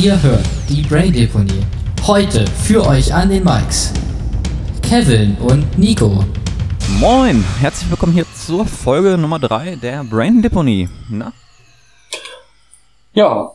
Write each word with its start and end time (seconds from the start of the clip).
Ihr 0.00 0.22
hört 0.22 0.48
die 0.68 0.82
Brain 0.82 1.12
Deponie. 1.12 1.64
Heute 2.06 2.46
für 2.46 2.86
euch 2.86 3.12
an 3.12 3.30
den 3.30 3.42
Mics. 3.42 3.92
Kevin 4.80 5.36
und 5.40 5.76
Nico. 5.76 6.24
Moin, 7.00 7.44
herzlich 7.58 7.90
willkommen 7.90 8.12
hier 8.12 8.24
zur 8.32 8.64
Folge 8.64 9.18
Nummer 9.18 9.40
3 9.40 9.74
der 9.74 10.04
Brain 10.04 10.40
Deponie. 10.40 10.88
Na? 11.10 11.32
Ja, 13.12 13.50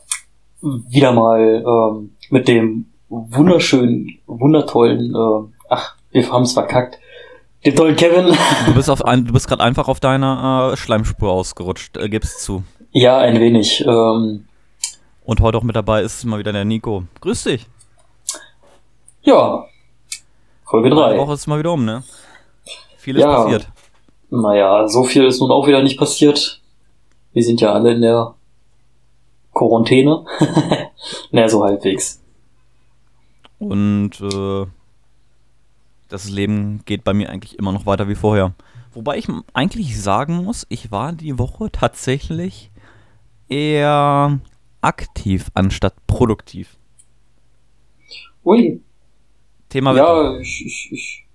wieder 0.60 1.12
mal 1.12 1.64
ähm, 1.66 2.10
mit 2.28 2.46
dem 2.46 2.86
wunderschönen, 3.08 4.18
wundertollen, 4.26 5.14
äh, 5.14 5.62
ach, 5.70 5.96
wir 6.10 6.30
haben 6.30 6.42
es 6.42 6.52
verkackt, 6.52 6.98
den 7.64 7.74
tollen 7.74 7.96
Kevin. 7.96 8.36
Du 8.66 8.74
bist, 8.74 8.90
auf 8.90 9.02
ein, 9.02 9.24
du 9.24 9.32
bist 9.32 9.48
gerade 9.48 9.64
einfach 9.64 9.88
auf 9.88 9.98
deiner 9.98 10.72
äh, 10.72 10.76
Schleimspur 10.76 11.30
ausgerutscht, 11.30 11.96
äh, 11.96 12.10
gib's 12.10 12.44
zu. 12.44 12.64
Ja, 12.92 13.16
ein 13.16 13.40
wenig. 13.40 13.82
Ähm, 13.86 14.44
Und 15.24 15.40
heute 15.40 15.58
auch 15.58 15.62
mit 15.62 15.74
dabei 15.76 16.02
ist 16.02 16.24
mal 16.24 16.38
wieder 16.38 16.52
der 16.52 16.64
Nico. 16.64 17.04
Grüß 17.20 17.44
dich. 17.44 17.66
ja, 19.22 19.64
Folge 20.64 20.90
Die 20.90 20.96
3. 20.96 21.18
Woche 21.18 21.34
ist 21.34 21.46
mal 21.46 21.58
wieder 21.58 21.72
um, 21.72 21.84
ne? 21.84 22.02
Vieles 22.98 23.22
Ja. 23.22 23.42
passiert. 23.42 23.68
Naja, 24.30 24.88
so 24.88 25.04
viel 25.04 25.24
ist 25.24 25.40
nun 25.40 25.50
auch 25.50 25.66
wieder 25.66 25.82
nicht 25.82 25.98
passiert. 25.98 26.60
Wir 27.32 27.42
sind 27.42 27.60
ja 27.60 27.72
alle 27.72 27.92
in 27.92 28.00
der 28.02 28.34
Quarantäne. 29.54 30.24
naja, 31.30 31.48
so 31.48 31.62
halbwegs. 31.64 32.20
Und 33.58 34.20
äh, 34.20 34.66
das 36.08 36.28
Leben 36.28 36.82
geht 36.84 37.04
bei 37.04 37.14
mir 37.14 37.30
eigentlich 37.30 37.58
immer 37.58 37.72
noch 37.72 37.86
weiter 37.86 38.08
wie 38.08 38.14
vorher. 38.14 38.52
Wobei 38.92 39.16
ich 39.18 39.28
eigentlich 39.52 40.00
sagen 40.00 40.44
muss, 40.44 40.66
ich 40.68 40.90
war 40.90 41.12
die 41.12 41.38
Woche 41.38 41.70
tatsächlich 41.70 42.70
eher 43.48 44.38
aktiv 44.84 45.50
anstatt 45.54 45.94
produktiv. 46.06 46.76
Ui, 48.44 48.80
Thema 49.68 49.94
ja, 49.96 50.38
ich, 50.38 50.64
ich, 50.66 50.92
ich, 50.92 51.26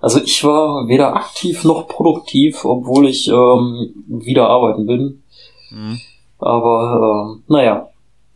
also 0.00 0.20
ich 0.22 0.44
war 0.44 0.86
weder 0.88 1.16
aktiv 1.16 1.64
noch 1.64 1.88
produktiv, 1.88 2.64
obwohl 2.64 3.08
ich 3.08 3.28
ähm, 3.28 3.94
wieder 4.06 4.48
arbeiten 4.48 4.86
bin. 4.86 5.22
Hm. 5.70 5.98
Aber 6.38 7.34
ähm, 7.34 7.42
naja, 7.48 7.88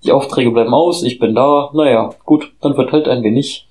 die 0.04 0.12
Aufträge 0.12 0.50
bleiben 0.50 0.74
aus, 0.74 1.02
ich 1.02 1.18
bin 1.18 1.34
da, 1.34 1.70
naja, 1.74 2.10
gut, 2.24 2.52
dann 2.60 2.76
wird 2.76 2.92
halt 2.92 3.08
ein 3.08 3.22
wenig 3.22 3.68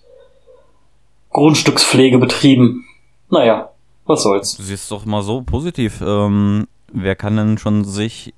Grundstückspflege 1.31 2.17
betrieben. 2.17 2.85
Naja, 3.30 3.72
was 4.05 4.23
soll's. 4.23 4.57
Du 4.57 4.63
siehst 4.63 4.91
doch 4.91 5.05
mal 5.05 5.22
so 5.22 5.41
positiv. 5.41 6.02
Ähm, 6.05 6.67
wer 6.91 7.16
kann 7.16 7.38
denn 7.38 7.57
schon 7.57 7.83
sich 7.83 8.33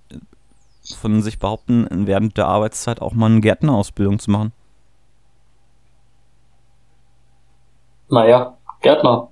von 0.94 1.22
sich 1.22 1.39
behaupten, 1.39 1.88
während 1.89 2.38
der 2.38 2.47
Arbeitszeit 2.47 3.02
auch 3.02 3.14
mal 3.14 3.28
eine 3.28 3.41
Gärtnerausbildung 3.41 4.19
zu 4.19 4.31
machen? 4.31 4.52
Naja, 8.09 8.58
Gärtner. 8.81 9.30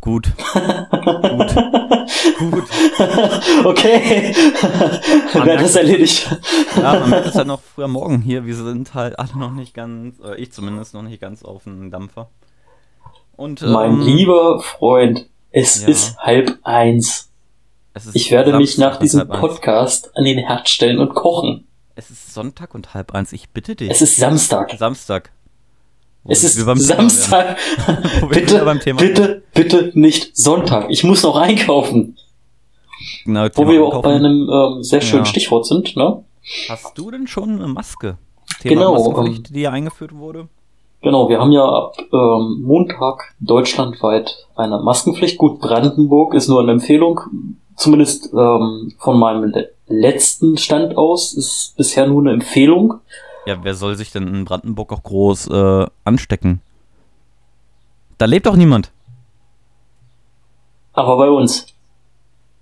Gut. 0.00 0.30
Gut. 0.52 1.54
Gut. 2.38 2.64
okay, 3.64 4.34
wer 5.32 5.54
hat 5.56 5.64
das 5.64 5.76
erledigt? 5.76 6.38
Ja, 6.76 7.00
man 7.00 7.10
merkt 7.10 7.26
es 7.26 7.34
halt 7.34 7.46
noch 7.46 7.60
früher 7.60 7.88
morgen 7.88 8.20
hier. 8.20 8.44
Wir 8.44 8.54
sind 8.54 8.94
halt 8.94 9.18
alle 9.18 9.36
noch 9.36 9.50
nicht 9.52 9.74
ganz, 9.74 10.20
äh, 10.20 10.36
ich 10.36 10.52
zumindest 10.52 10.94
noch 10.94 11.02
nicht 11.02 11.20
ganz 11.20 11.42
auf 11.42 11.64
dem 11.64 11.90
Dampfer. 11.90 12.28
Und 13.36 13.62
mein 13.62 13.92
ähm, 13.92 14.00
lieber 14.00 14.60
Freund, 14.60 15.28
es 15.50 15.82
ja. 15.82 15.88
ist 15.88 16.18
halb 16.18 16.58
eins. 16.62 17.30
Ich 18.12 18.30
werde 18.30 18.56
mich 18.56 18.76
Samstag 18.76 18.86
nach 18.88 19.00
und 19.00 19.02
diesem. 19.02 19.28
Podcast 19.28 20.16
an 20.16 20.24
den 20.24 20.38
Herd 20.38 20.68
stellen 20.68 20.98
und 20.98 21.14
kochen. 21.14 21.66
Es 21.94 22.10
ist 22.10 22.34
Sonntag 22.34 22.74
und 22.74 22.92
halb 22.94 23.14
eins. 23.14 23.32
Ich 23.32 23.50
bitte 23.50 23.74
dich. 23.74 23.90
Es 23.90 24.02
ist 24.02 24.16
Samstag. 24.16 24.74
Samstag. 24.78 25.32
Wo 26.24 26.32
Es 26.32 26.44
ist. 26.44 26.56
Samstag. 26.56 27.56
Bitte, 28.30 28.94
bitte, 28.96 29.42
bitte 29.54 29.92
nicht 29.94 30.36
Sonntag. 30.36 30.90
Ich 30.90 31.04
muss 31.04 31.22
noch 31.22 31.36
einkaufen. 31.36 32.16
Genau, 33.24 33.46
Wo 33.54 33.68
wir 33.68 33.84
auch 33.84 34.02
bei 34.02 34.14
einem 34.14 34.48
ähm, 34.50 34.82
sehr 34.82 35.00
schönen 35.00 35.24
Ja. 35.24 35.30
Stichwort 35.30 35.66
sind, 35.66 35.96
ne? 35.96 36.24
Hast 36.68 36.98
du 36.98 37.10
denn 37.10 37.26
schon 37.26 37.50
eine 37.62 37.68
Maske? 37.68 38.18
Thema 38.60 38.74
Genau, 38.74 38.92
Maskenpflicht, 38.94 39.54
die 39.54 39.60
ja 39.60 39.70
eingeführt 39.70 40.14
wurde. 40.14 40.48
Genau, 41.02 41.28
wir 41.28 41.38
haben 41.38 41.52
ja 41.52 41.64
ab 41.64 41.96
ähm, 42.12 42.62
Montag 42.62 43.34
deutschlandweit 43.40 44.46
eine 44.56 44.78
Maskenpflicht. 44.80 45.38
Gut, 45.38 45.60
Brandenburg 45.60 46.34
ist 46.34 46.48
nur 46.48 46.60
eine 46.60 46.72
Empfehlung. 46.72 47.20
Zumindest 47.76 48.32
ähm, 48.32 48.92
von 48.98 49.18
meinem 49.18 49.44
le 49.52 49.70
letzten 49.88 50.56
Stand 50.58 50.96
aus 50.96 51.32
ist 51.32 51.74
bisher 51.76 52.06
nur 52.08 52.20
eine 52.22 52.32
Empfehlung. 52.32 52.94
Ja, 53.46 53.62
wer 53.62 53.74
soll 53.74 53.94
sich 53.94 54.10
denn 54.10 54.26
in 54.26 54.44
Brandenburg 54.44 54.92
auch 54.92 55.04
groß 55.04 55.48
äh, 55.48 55.86
anstecken? 56.04 56.60
Da 58.18 58.24
lebt 58.24 58.46
doch 58.46 58.56
niemand. 58.56 58.90
Aber 60.92 61.16
bei 61.18 61.30
uns. 61.30 61.66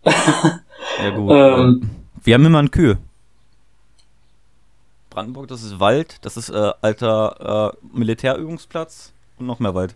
Ja 0.04 1.10
gut. 1.14 1.30
Ähm, 1.30 1.91
Wir 2.22 2.34
haben 2.34 2.44
immer 2.44 2.58
eine 2.58 2.69
Kühe. 2.69 2.98
Brandenburg, 5.10 5.48
das 5.48 5.62
ist 5.62 5.80
Wald, 5.80 6.19
das 6.22 6.36
ist 6.36 6.50
äh, 6.50 6.72
alter 6.82 7.72
äh, 7.72 7.97
Militärübungsplatz 7.97 9.12
und 9.38 9.47
noch 9.47 9.60
mehr 9.60 9.74
Wald. 9.74 9.94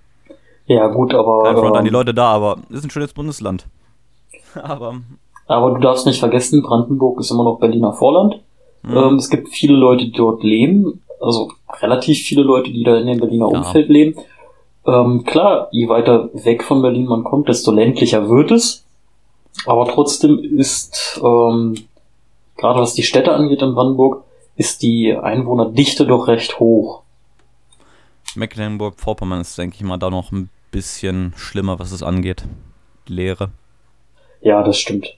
ja, 0.66 0.86
gut, 0.86 1.12
aber, 1.12 1.42
Kein 1.42 1.56
Front 1.56 1.76
an 1.76 1.84
die 1.84 1.88
ähm, 1.88 1.92
Leute 1.92 2.14
da, 2.14 2.28
aber 2.30 2.58
ist 2.70 2.84
ein 2.84 2.90
schönes 2.90 3.12
Bundesland. 3.12 3.66
aber 4.62 5.00
aber 5.46 5.70
du 5.72 5.80
darfst 5.80 6.06
nicht 6.06 6.18
vergessen, 6.20 6.62
Brandenburg 6.62 7.18
ist 7.20 7.30
immer 7.30 7.44
noch 7.44 7.58
Berliner 7.58 7.92
Vorland. 7.94 8.40
hm, 8.82 8.96
Ähm, 8.96 9.14
es 9.16 9.30
gibt 9.30 9.48
viele 9.48 9.74
Leute, 9.74 10.04
die 10.04 10.12
dort 10.12 10.42
leben, 10.42 11.00
also 11.20 11.50
relativ 11.80 12.18
viele 12.18 12.42
Leute, 12.42 12.70
die 12.70 12.84
da 12.84 12.96
in 12.98 13.06
dem 13.06 13.18
Berliner 13.18 13.50
Ja. 13.50 13.58
Umfeld 13.58 13.88
leben. 13.88 14.18
Ähm, 14.86 15.24
klar, 15.24 15.68
je 15.70 15.88
weiter 15.88 16.28
weg 16.34 16.62
von 16.64 16.82
Berlin 16.82 17.06
man 17.06 17.24
kommt, 17.24 17.48
desto 17.48 17.72
ländlicher 17.72 18.28
wird 18.28 18.50
es. 18.50 18.84
Aber 19.66 19.86
trotzdem 19.88 20.38
ist, 20.38 21.20
ähm, 21.22 21.76
gerade 22.56 22.80
was 22.80 22.94
die 22.94 23.02
Städte 23.02 23.32
angeht 23.34 23.62
in 23.62 23.74
Brandenburg, 23.74 24.24
ist 24.56 24.82
die 24.82 25.14
Einwohnerdichte 25.16 26.06
doch 26.06 26.26
recht 26.28 26.58
hoch. 26.60 27.02
Mecklenburg-Vorpommern 28.34 29.40
ist, 29.40 29.56
denke 29.58 29.76
ich 29.76 29.82
mal, 29.82 29.96
da 29.98 30.10
noch 30.10 30.32
ein 30.32 30.50
bisschen 30.70 31.32
schlimmer, 31.36 31.78
was 31.78 31.92
es 31.92 32.02
angeht. 32.02 32.44
Die 33.08 33.14
Lehre. 33.14 33.50
Ja, 34.40 34.62
das 34.62 34.78
stimmt. 34.78 35.14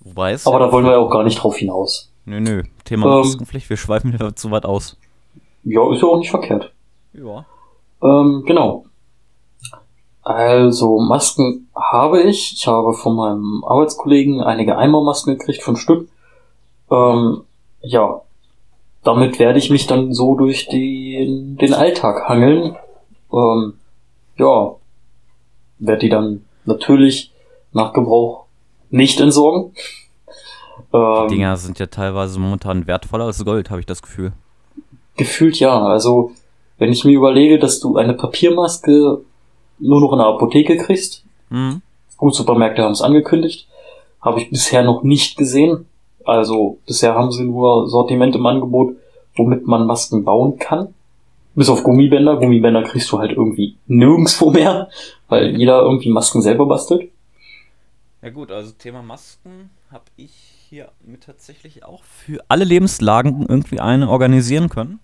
Wobei 0.00 0.32
es. 0.32 0.46
Aber 0.46 0.58
da 0.58 0.70
wollen 0.72 0.84
wir 0.84 0.92
ja 0.92 0.98
auch 0.98 1.10
gar 1.10 1.24
nicht 1.24 1.42
drauf 1.42 1.56
hinaus. 1.56 2.10
Nö, 2.24 2.40
nö. 2.40 2.62
Thema 2.84 3.06
Ähm. 3.06 3.18
Maskenpflicht, 3.20 3.70
wir 3.70 3.76
schweifen 3.76 4.12
wieder 4.12 4.34
zu 4.36 4.50
weit 4.50 4.64
aus. 4.64 4.96
Ja, 5.64 5.92
ist 5.92 6.02
ja 6.02 6.08
auch 6.08 6.18
nicht 6.18 6.30
verkehrt. 6.30 6.72
Ja. 7.12 7.46
Ähm, 8.02 8.44
genau. 8.46 8.84
Also 10.22 10.98
Masken 11.00 11.68
habe 11.74 12.22
ich. 12.22 12.54
Ich 12.54 12.66
habe 12.66 12.94
von 12.94 13.14
meinem 13.14 13.64
Arbeitskollegen 13.64 14.40
einige 14.40 14.78
Eimermasken 14.78 15.36
gekriegt, 15.38 15.62
fünf 15.62 15.80
Stück. 15.80 16.08
Ähm, 16.90 17.42
ja, 17.82 18.22
damit 19.02 19.38
werde 19.38 19.58
ich 19.58 19.68
mich 19.68 19.86
dann 19.86 20.14
so 20.14 20.34
durch 20.34 20.66
den, 20.68 21.56
den 21.56 21.74
Alltag 21.74 22.26
hangeln. 22.28 22.76
Ähm, 23.32 23.74
ja, 24.36 24.74
werde 25.78 26.00
die 26.00 26.08
dann 26.08 26.44
natürlich 26.64 27.30
nach 27.74 27.92
Gebrauch 27.92 28.44
nicht 28.90 29.20
entsorgen. 29.20 29.72
Ähm, 30.92 31.28
Die 31.28 31.34
Dinger 31.34 31.56
sind 31.56 31.78
ja 31.78 31.86
teilweise 31.86 32.38
momentan 32.40 32.86
wertvoller 32.86 33.26
als 33.26 33.44
Gold, 33.44 33.70
habe 33.70 33.80
ich 33.80 33.86
das 33.86 34.02
Gefühl. 34.02 34.32
Gefühlt 35.16 35.58
ja. 35.60 35.78
Also, 35.80 36.32
wenn 36.78 36.92
ich 36.92 37.04
mir 37.04 37.12
überlege, 37.12 37.58
dass 37.58 37.80
du 37.80 37.96
eine 37.96 38.14
Papiermaske 38.14 39.20
nur 39.78 40.00
noch 40.00 40.12
in 40.12 40.18
der 40.18 40.28
Apotheke 40.28 40.76
kriegst, 40.76 41.24
Hm. 41.50 41.82
gut, 42.16 42.34
Supermärkte 42.34 42.82
haben 42.82 42.92
es 42.92 43.02
angekündigt, 43.02 43.68
habe 44.20 44.40
ich 44.40 44.50
bisher 44.50 44.82
noch 44.82 45.02
nicht 45.02 45.36
gesehen. 45.36 45.86
Also, 46.24 46.78
bisher 46.86 47.14
haben 47.14 47.30
sie 47.30 47.44
nur 47.44 47.88
Sortiment 47.88 48.34
im 48.34 48.46
Angebot, 48.46 48.96
womit 49.36 49.66
man 49.66 49.86
Masken 49.86 50.24
bauen 50.24 50.58
kann. 50.58 50.94
Bis 51.54 51.68
auf 51.68 51.84
Gummibänder. 51.84 52.36
Gummibänder 52.38 52.82
kriegst 52.82 53.12
du 53.12 53.18
halt 53.18 53.32
irgendwie 53.32 53.76
nirgendswo 53.86 54.50
mehr, 54.50 54.88
weil 55.28 55.56
jeder 55.56 55.82
irgendwie 55.82 56.10
Masken 56.10 56.40
selber 56.42 56.66
bastelt. 56.66 57.10
Ja 58.24 58.30
gut, 58.30 58.50
also 58.50 58.72
Thema 58.72 59.02
Masken 59.02 59.68
habe 59.90 60.06
ich 60.16 60.32
hier 60.70 60.90
mir 61.02 61.20
tatsächlich 61.20 61.84
auch 61.84 62.02
für 62.04 62.42
alle 62.48 62.64
Lebenslagen 62.64 63.44
irgendwie 63.46 63.80
eine 63.80 64.08
organisieren 64.08 64.70
können. 64.70 64.98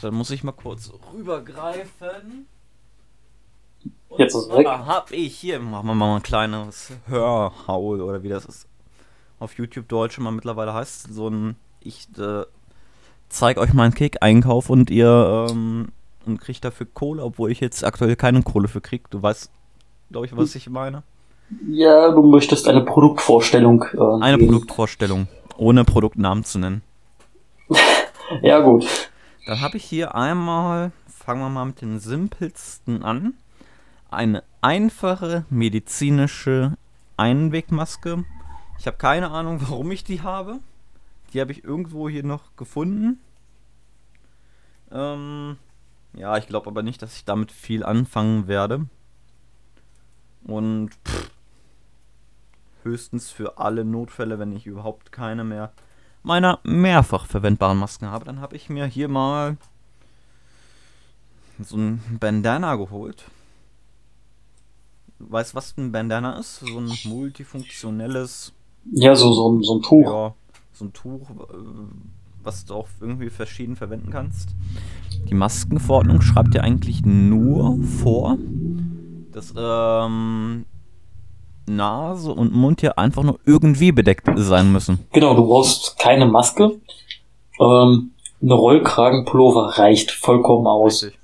Dann 0.00 0.14
muss 0.14 0.30
ich 0.30 0.42
mal 0.44 0.52
kurz 0.52 0.90
rübergreifen. 1.12 2.46
Und 4.08 4.18
Jetzt 4.18 4.34
ist 4.34 4.44
es 4.44 4.48
weg. 4.48 4.64
zwar 4.64 4.86
hab 4.86 5.12
ich 5.12 5.36
hier, 5.36 5.60
machen 5.60 5.88
wir 5.88 5.94
mal 5.94 6.16
ein 6.16 6.22
kleines 6.22 6.90
Hörhaul 7.06 8.00
oder 8.00 8.22
wie 8.22 8.30
das 8.30 8.46
ist. 8.46 8.66
Auf 9.40 9.58
YouTube 9.58 9.86
Deutsch 9.86 10.16
immer 10.16 10.30
mittlerweile 10.30 10.72
heißt 10.72 11.12
so 11.12 11.28
ein, 11.28 11.56
ich 11.80 12.08
äh, 12.16 12.46
zeig 13.28 13.58
euch 13.58 13.74
meinen 13.74 13.92
Cake-Einkauf 13.92 14.70
und 14.70 14.88
ihr 14.88 15.48
ähm, 15.50 15.92
und 16.24 16.40
kriegt 16.40 16.64
dafür 16.64 16.86
Kohle, 16.86 17.22
obwohl 17.22 17.52
ich 17.52 17.60
jetzt 17.60 17.84
aktuell 17.84 18.16
keine 18.16 18.42
Kohle 18.42 18.68
für 18.68 18.80
krieg. 18.80 19.10
Du 19.10 19.20
weißt, 19.20 19.50
glaube 20.10 20.24
ich, 20.24 20.34
was 20.34 20.54
ich 20.54 20.70
meine. 20.70 21.02
Ja, 21.68 22.10
du 22.10 22.22
möchtest 22.22 22.68
eine 22.68 22.82
Produktvorstellung. 22.82 23.84
Äh, 23.94 24.22
Eine 24.22 24.38
geben. 24.38 24.50
Produktvorstellung, 24.52 25.28
ohne 25.56 25.84
Produktnamen 25.84 26.44
zu 26.44 26.58
nennen. 26.58 26.82
Ja, 28.42 28.60
gut. 28.60 29.10
Dann 29.46 29.62
habe 29.62 29.78
ich 29.78 29.84
hier 29.84 30.14
einmal, 30.14 30.92
fangen 31.06 31.40
wir 31.40 31.48
mal 31.48 31.64
mit 31.64 31.80
dem 31.80 31.98
simpelsten 31.98 33.02
an, 33.02 33.32
eine 34.10 34.42
einfache 34.60 35.46
medizinische 35.48 36.74
Einwegmaske. 37.16 38.24
Ich 38.78 38.86
habe 38.86 38.98
keine 38.98 39.30
Ahnung, 39.30 39.60
warum 39.66 39.90
ich 39.92 40.04
die 40.04 40.20
habe. 40.20 40.58
Die 41.32 41.40
habe 41.40 41.52
ich 41.52 41.64
irgendwo 41.64 42.10
hier 42.10 42.22
noch 42.22 42.54
gefunden. 42.56 43.18
Ähm, 44.92 45.56
ja, 46.12 46.36
ich 46.36 46.48
glaube 46.48 46.66
aber 46.68 46.82
nicht, 46.82 47.00
dass 47.00 47.16
ich 47.16 47.24
damit 47.24 47.50
viel 47.50 47.82
anfangen 47.82 48.46
werde. 48.46 48.84
Und 50.44 50.90
pff, 51.06 51.30
höchstens 52.88 53.30
für 53.30 53.58
alle 53.58 53.84
Notfälle, 53.84 54.38
wenn 54.38 54.52
ich 54.52 54.66
überhaupt 54.66 55.12
keine 55.12 55.44
mehr 55.44 55.72
meiner 56.22 56.58
mehrfach 56.64 57.26
verwendbaren 57.26 57.78
Masken 57.78 58.06
habe, 58.06 58.24
dann 58.24 58.40
habe 58.40 58.56
ich 58.56 58.68
mir 58.68 58.86
hier 58.86 59.08
mal 59.08 59.56
so 61.62 61.76
ein 61.76 62.00
Bandana 62.20 62.76
geholt. 62.76 63.24
Weißt 65.20 65.52
du, 65.52 65.56
was 65.56 65.76
ein 65.76 65.90
Bandana 65.92 66.38
ist? 66.38 66.60
So 66.60 66.78
ein 66.78 66.92
multifunktionelles, 67.04 68.52
Ja, 68.92 69.14
so, 69.14 69.32
so, 69.32 69.50
ein- 69.52 69.62
so 69.62 69.76
ein 69.78 69.82
Tuch. 69.82 70.02
ja, 70.04 70.34
so 70.72 70.84
ein 70.84 70.92
Tuch, 70.92 71.28
was 72.42 72.64
du 72.64 72.74
auch 72.74 72.88
irgendwie 73.00 73.30
verschieden 73.30 73.76
verwenden 73.76 74.10
kannst. 74.10 74.50
Die 75.28 75.34
Maskenverordnung 75.34 76.20
schreibt 76.20 76.54
ja 76.54 76.62
eigentlich 76.62 77.04
nur 77.04 77.82
vor, 77.82 78.38
dass 79.32 79.52
ähm, 79.56 80.64
Nase 81.68 82.32
und 82.32 82.54
Mund 82.54 82.82
ja 82.82 82.92
einfach 82.92 83.22
nur 83.22 83.38
irgendwie 83.44 83.92
bedeckt 83.92 84.28
sein 84.36 84.72
müssen. 84.72 85.06
Genau, 85.12 85.34
du 85.34 85.46
brauchst 85.46 85.98
keine 85.98 86.26
Maske. 86.26 86.80
Ähm, 87.60 88.12
eine 88.40 88.54
Rollkragenpullover 88.54 89.78
reicht 89.78 90.10
vollkommen 90.10 90.66
aus. 90.66 91.02
Richtig. 91.02 91.18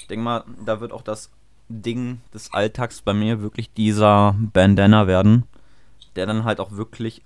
Ich 0.00 0.06
denke 0.08 0.24
mal, 0.24 0.44
da 0.64 0.80
wird 0.80 0.92
auch 0.92 1.02
das 1.02 1.30
Ding 1.68 2.20
des 2.34 2.52
Alltags 2.52 3.00
bei 3.02 3.14
mir 3.14 3.40
wirklich 3.40 3.72
dieser 3.72 4.36
Bandana 4.38 5.06
werden, 5.06 5.44
der 6.16 6.26
dann 6.26 6.44
halt 6.44 6.60
auch 6.60 6.72
wirklich 6.72 7.22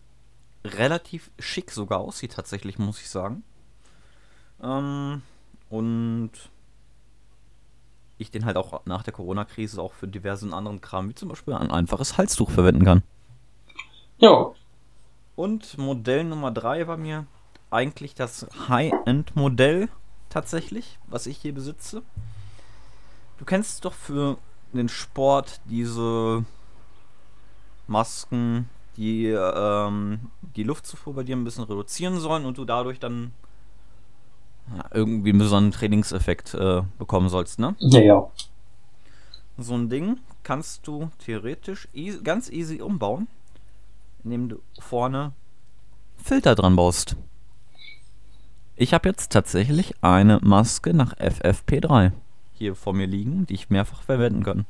relativ 0.65 1.31
schick 1.39 1.71
sogar 1.71 2.01
aussieht, 2.01 2.35
tatsächlich, 2.35 2.79
muss 2.79 3.01
ich 3.01 3.09
sagen. 3.09 3.43
Ähm, 4.63 5.23
und 5.71 6.31
ich 8.19 8.31
den 8.31 8.45
halt 8.45 8.57
auch 8.57 8.85
nach 8.87 9.03
der 9.03 9.13
Corona-Krise 9.13 9.81
auch 9.81 9.93
für 9.93 10.09
diversen 10.09 10.55
anderen 10.55 10.81
Kram, 10.81 11.09
wie 11.09 11.15
zum 11.15 11.29
Beispiel 11.29 11.55
ein 11.55 11.71
einfaches 11.71 12.17
Halstuch 12.19 12.51
verwenden 12.51 12.85
kann. 12.85 13.03
Ja, 14.19 14.53
Und 15.35 15.77
Modell 15.77 16.25
Nummer 16.25 16.51
3 16.51 16.87
war 16.87 16.97
mir 16.97 17.27
eigentlich 17.71 18.15
das 18.15 18.47
High-End-Modell 18.69 19.89
tatsächlich, 20.31 20.99
was 21.07 21.27
ich 21.27 21.37
hier 21.39 21.53
besitze. 21.53 22.03
Du 23.39 23.45
kennst 23.45 23.85
doch 23.85 23.93
für 23.93 24.39
den 24.73 24.89
Sport 24.89 25.61
diese 25.67 26.45
Masken, 27.87 28.69
die 28.97 29.27
ähm, 29.27 30.21
die 30.41 30.63
Luftzufuhr 30.63 31.15
bei 31.15 31.23
dir 31.23 31.37
ein 31.37 31.45
bisschen 31.45 31.65
reduzieren 31.65 32.19
sollen 32.19 32.47
und 32.47 32.57
du 32.57 32.65
dadurch 32.65 32.99
dann 32.99 33.33
irgendwie 34.93 35.39
so 35.45 35.57
einen 35.57 35.73
Trainingseffekt 35.73 36.55
äh, 36.55 36.83
bekommen 36.99 37.29
sollst, 37.29 37.59
ne? 37.59 37.75
ja, 37.79 38.01
ja. 38.01 38.31
So 39.59 39.75
ein 39.75 39.89
Ding 39.89 40.19
kannst 40.43 40.87
du 40.87 41.11
theoretisch 41.25 41.89
easy, 41.95 42.23
ganz 42.23 42.51
easy 42.51 42.83
umbauen, 42.83 43.27
indem 44.23 44.49
du 44.49 44.57
vorne 44.79 45.33
Filter 46.17 46.55
dran 46.55 46.77
baust. 46.77 47.17
Ich 48.77 48.93
habe 48.93 49.09
jetzt 49.09 49.33
tatsächlich 49.33 49.95
eine 50.03 50.39
Maske 50.43 50.93
nach 50.93 51.15
FFP3 51.15 52.13
hier 52.59 52.75
vor 52.75 52.93
mir 52.93 53.07
liegen, 53.07 53.47
die 53.47 53.55
ich 53.55 53.71
mehrfach 53.71 54.03
verwenden 54.03 54.43
kann. 54.43 54.67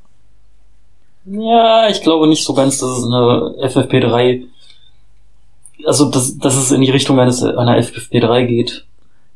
Ja, 1.24 1.88
ich 1.88 2.02
glaube 2.02 2.28
nicht 2.28 2.44
so 2.44 2.54
ganz, 2.54 2.78
dass 2.78 2.90
es 2.90 3.04
eine 3.04 3.54
FFP3, 3.60 4.44
also 5.84 6.10
dass, 6.10 6.38
dass 6.38 6.56
es 6.56 6.70
in 6.70 6.80
die 6.80 6.90
Richtung 6.90 7.18
eines 7.18 7.42
einer 7.42 7.78
FFP3 7.78 8.46
geht, 8.46 8.85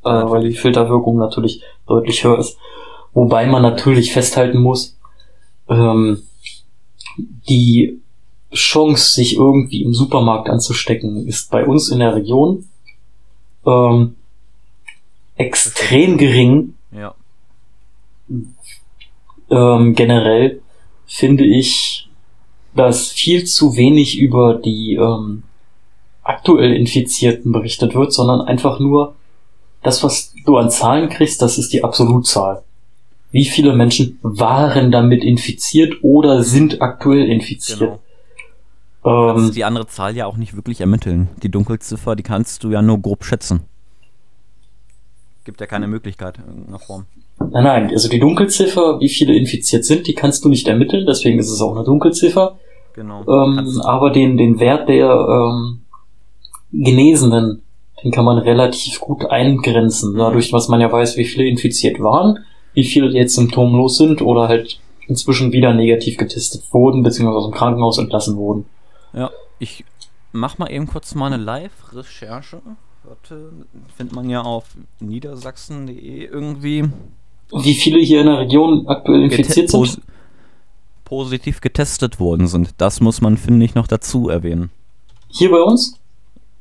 äh, 0.05 0.09
weil 0.11 0.49
die 0.49 0.57
Filterwirkung 0.57 1.17
natürlich 1.19 1.63
deutlich 1.87 2.25
höher 2.25 2.39
ist. 2.39 2.59
Wobei 3.13 3.47
man 3.47 3.63
natürlich 3.63 4.13
festhalten 4.13 4.59
muss, 4.59 4.99
ähm, 5.69 6.23
die 7.49 8.01
Chance, 8.53 9.15
sich 9.15 9.37
irgendwie 9.37 9.83
im 9.83 9.95
Supermarkt 9.95 10.49
anzustecken, 10.49 11.27
ist 11.27 11.51
bei 11.51 11.65
uns 11.67 11.89
in 11.89 12.01
der 12.01 12.15
Region 12.15 12.69
ähm, 13.67 14.17
extrem 15.37 16.19
gering. 16.19 16.75
Ja, 16.93 17.15
ähm, 19.51 19.95
generell 19.95 20.61
finde 21.07 21.45
ich, 21.45 22.09
dass 22.75 23.11
viel 23.11 23.45
zu 23.45 23.77
wenig 23.77 24.19
über 24.19 24.55
die 24.55 24.95
ähm, 24.95 25.43
aktuell 26.23 26.73
Infizierten 26.75 27.51
berichtet 27.51 27.95
wird, 27.95 28.13
sondern 28.13 28.43
einfach 28.43 28.79
nur 28.79 29.17
das, 29.83 30.03
was 30.03 30.35
du 30.45 30.57
an 30.57 30.71
Zahlen 30.71 31.09
kriegst, 31.09 31.41
das 31.43 31.59
ist 31.59 31.73
die 31.73 31.83
Absolutzahl. 31.85 32.63
Wie 33.33 33.45
viele 33.45 33.75
Menschen 33.75 34.19
waren 34.23 34.91
damit 34.91 35.23
infiziert 35.25 35.95
oder 36.03 36.43
sind 36.43 36.83
aktuell 36.83 37.27
infiziert? 37.29 37.79
genau. 37.79 38.01
Du 39.03 39.09
kannst 39.35 39.49
Ähm, 39.51 39.55
die 39.55 39.65
andere 39.65 39.87
Zahl 39.87 40.15
ja 40.17 40.27
auch 40.27 40.37
nicht 40.37 40.55
wirklich 40.57 40.81
ermitteln. 40.81 41.29
Die 41.43 41.49
Dunkelziffer, 41.51 42.17
die 42.17 42.23
kannst 42.23 42.65
du 42.65 42.71
ja 42.71 42.83
nur 42.83 42.99
grob 42.99 43.25
schätzen. 43.25 43.63
Gibt 45.45 45.61
ja 45.61 45.67
keine 45.67 45.87
Möglichkeit 45.89 46.37
in 46.39 46.45
irgendeiner 46.49 46.79
Form. 46.81 47.07
nein, 47.39 47.65
nein, 47.65 47.91
also 47.91 48.11
die 48.11 48.19
Dunkelziffer, 48.21 49.01
wie 49.01 49.09
viele 49.09 49.35
infiziert 49.35 49.87
sind, 49.87 50.07
die 50.07 50.15
kannst 50.15 50.45
du 50.45 50.51
nicht 50.51 50.69
ermitteln, 50.69 51.07
deswegen 51.07 51.39
ist 51.39 51.51
es 51.51 51.63
auch 51.63 51.75
eine 51.75 51.85
Dunkelziffer. 51.85 52.59
Genau. 52.95 53.23
Ähm, 53.27 53.81
aber 53.85 54.11
den, 54.11 54.37
den 54.37 54.61
Wert 54.61 54.89
der 54.91 55.09
ähm, 55.09 55.81
Genesenen, 56.73 57.63
den 58.03 58.11
kann 58.11 58.25
man 58.25 58.39
relativ 58.39 59.01
gut 59.01 59.27
eingrenzen, 59.27 60.17
dadurch, 60.17 60.53
was 60.53 60.69
man 60.69 60.81
ja 60.81 60.91
weiß, 60.91 61.17
wie 61.17 61.25
viele 61.25 61.47
infiziert 61.47 62.01
waren, 62.01 62.39
wie 62.73 62.85
viele 62.85 63.11
jetzt 63.11 63.35
symptomlos 63.35 63.97
sind 63.97 64.23
oder 64.23 64.49
halt 64.49 64.81
inzwischen 65.07 65.53
wieder 65.53 65.75
negativ 65.75 66.17
getestet 66.17 66.63
wurden, 66.73 67.03
beziehungsweise 67.03 67.39
aus 67.39 67.51
dem 67.51 67.55
Krankenhaus 67.55 67.99
entlassen 67.99 68.37
wurden. 68.37 68.65
Ja, 69.13 69.31
ich 69.59 69.85
mach 70.33 70.59
mal 70.59 70.71
eben 70.71 70.87
kurz 70.87 71.15
mal 71.15 71.33
eine 71.33 71.43
Live-Recherche. 71.43 72.63
Warte, 73.03 73.53
findet 73.97 74.15
man 74.15 74.31
ja 74.31 74.43
auf 74.43 74.67
niedersachsen.de 75.01 76.25
irgendwie. 76.25 76.89
Wie 77.53 77.75
viele 77.75 77.99
hier 77.99 78.21
in 78.21 78.27
der 78.27 78.39
Region 78.39 78.87
aktuell 78.87 79.25
infiziert 79.25 79.71
sind? 79.71 79.81
pos 79.81 80.01
positiv 81.05 81.61
getestet 81.61 82.21
worden 82.21 82.47
sind. 82.47 82.75
Das 82.79 83.01
muss 83.01 83.21
man, 83.21 83.37
finde 83.37 83.65
ich, 83.65 83.75
noch 83.75 83.89
dazu 83.89 84.29
erwähnen. 84.29 84.71
Hier 85.29 85.51
bei 85.51 85.61
uns 85.61 85.99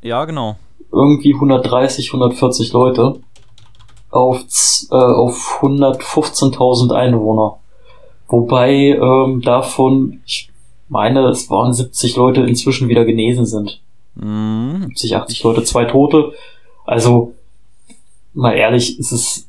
Ja, 0.01 0.25
genau. 0.25 0.57
Irgendwie 0.91 1.33
130, 1.33 2.07
140 2.09 2.73
Leute 2.73 3.19
auf, 4.09 4.43
äh, 4.91 4.95
auf 4.95 5.59
115.000 5.61 6.93
Einwohner. 6.93 7.57
Wobei 8.27 8.97
ähm, 8.99 9.41
davon, 9.41 10.21
ich 10.25 10.49
meine, 10.87 11.27
es 11.27 11.49
waren 11.49 11.73
70 11.73 12.15
Leute 12.15 12.41
inzwischen 12.41 12.89
wieder 12.89 13.05
genesen 13.05 13.45
sind. 13.45 13.81
Mhm. 14.15 14.85
70, 14.87 15.15
80 15.15 15.43
Leute, 15.43 15.63
zwei 15.63 15.85
Tote. 15.85 16.33
Also, 16.85 17.33
mal 18.33 18.53
ehrlich, 18.53 18.99
es 18.99 19.11
ist 19.11 19.47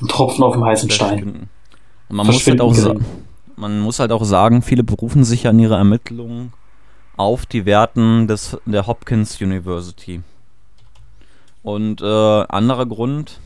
ein 0.00 0.08
Tropfen 0.08 0.44
auf 0.44 0.54
dem 0.54 0.64
heißen 0.64 0.90
Stein. 0.90 1.48
Man 2.08 2.26
muss, 2.26 2.46
halt 2.46 2.60
auch 2.60 2.74
man 3.56 3.80
muss 3.80 3.98
halt 3.98 4.12
auch 4.12 4.24
sagen, 4.24 4.62
viele 4.62 4.84
berufen 4.84 5.24
sich 5.24 5.44
ja 5.44 5.50
in 5.50 5.58
ihrer 5.58 5.78
Ermittlung 5.78 6.52
auf 7.16 7.46
die 7.46 7.66
Werten 7.66 8.26
des, 8.26 8.58
der 8.66 8.86
Hopkins 8.86 9.40
University. 9.40 10.22
Und 11.62 12.00
äh, 12.00 12.04
anderer 12.04 12.86
Grund, 12.86 13.38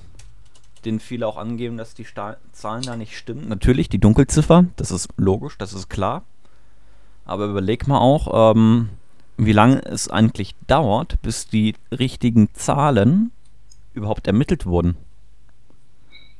den 0.85 1.01
viele 1.01 1.27
auch 1.27 1.37
angeben, 1.37 1.77
dass 1.77 1.95
die 1.95 2.05
Sta 2.05 2.37
Zahlen 2.53 2.83
da 2.83 2.97
nicht 2.97 3.17
stimmen. 3.17 3.49
Natürlich 3.49 3.89
die 3.89 3.99
Dunkelziffer, 3.99 4.67
das 4.77 4.91
ist 4.91 5.09
logisch, 5.17 5.59
das 5.59 5.73
ist 5.73 5.89
klar. 5.89 6.23
Aber 7.25 7.47
überleg 7.47 7.89
mal 7.89 7.99
auch, 7.99 8.55
ähm, 8.55 8.91
wie 9.37 9.53
lange 9.53 9.85
es 9.85 10.09
eigentlich 10.09 10.55
dauert, 10.67 11.21
bis 11.23 11.49
die 11.49 11.75
richtigen 11.91 12.49
Zahlen 12.55 13.33
überhaupt 13.93 14.27
ermittelt 14.27 14.65
wurden. 14.65 14.97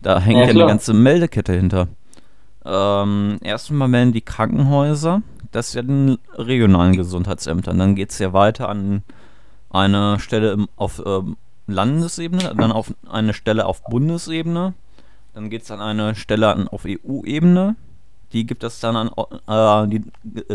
Da 0.01 0.21
hängt 0.21 0.39
Ja, 0.39 0.45
ja, 0.45 0.51
eine 0.51 0.67
ganze 0.67 0.95
Meldekette 0.95 1.53
hinter. 1.53 1.89
Ähm, 2.65 3.39
erstmal 3.43 3.89
melden 3.89 4.13
die 4.13 4.23
Krankenhäuser, 4.23 5.23
das 5.57 5.69
ist 5.69 5.75
ja 5.75 5.83
den 5.83 6.19
regionalen 6.35 6.97
Gesundheitsämtern. 6.97 7.79
Dann 7.79 7.95
geht 7.95 8.11
es 8.11 8.19
ja 8.19 8.35
weiter 8.35 8.69
an 8.69 9.03
eine 9.71 10.21
Stelle 10.21 10.53
im, 10.53 10.69
auf 10.77 11.03
ähm, 11.05 11.39
Landesebene, 11.67 12.55
dann 12.55 12.73
auf 12.73 12.93
eine 13.09 13.33
Stelle 13.33 13.65
auf 13.65 13.83
Bundesebene, 13.85 14.75
dann 15.33 15.49
geht 15.49 15.63
es 15.63 15.71
an 15.71 15.81
eine 15.81 16.15
Stelle 16.15 16.53
an, 16.53 16.69
auf 16.69 16.85
EU-Ebene. 16.87 17.75
Die 18.33 18.45
gibt 18.45 18.65
es 18.65 18.81
dann 18.81 18.97
an 18.97 19.09
äh, 19.47 19.89
die 19.89 20.05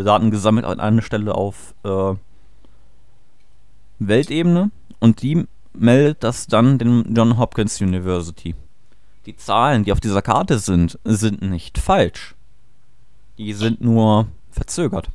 Daten 0.00 0.30
gesammelt 0.30 0.66
an 0.66 0.78
eine 0.78 1.02
Stelle 1.02 1.34
auf 1.34 1.74
äh, 1.82 2.14
Weltebene 3.98 4.70
und 5.00 5.22
die 5.22 5.46
meldet 5.72 6.22
das 6.22 6.46
dann 6.46 6.78
dem 6.78 7.12
John 7.12 7.38
Hopkins 7.38 7.80
University. 7.80 8.54
Die 9.26 9.36
Zahlen, 9.36 9.84
die 9.84 9.92
auf 9.92 10.00
dieser 10.00 10.22
Karte 10.22 10.60
sind, 10.60 10.98
sind 11.04 11.42
nicht 11.42 11.78
falsch. 11.78 12.36
Die 13.38 13.52
sind 13.52 13.80
nur 13.80 14.28
verzögert. 14.52 15.08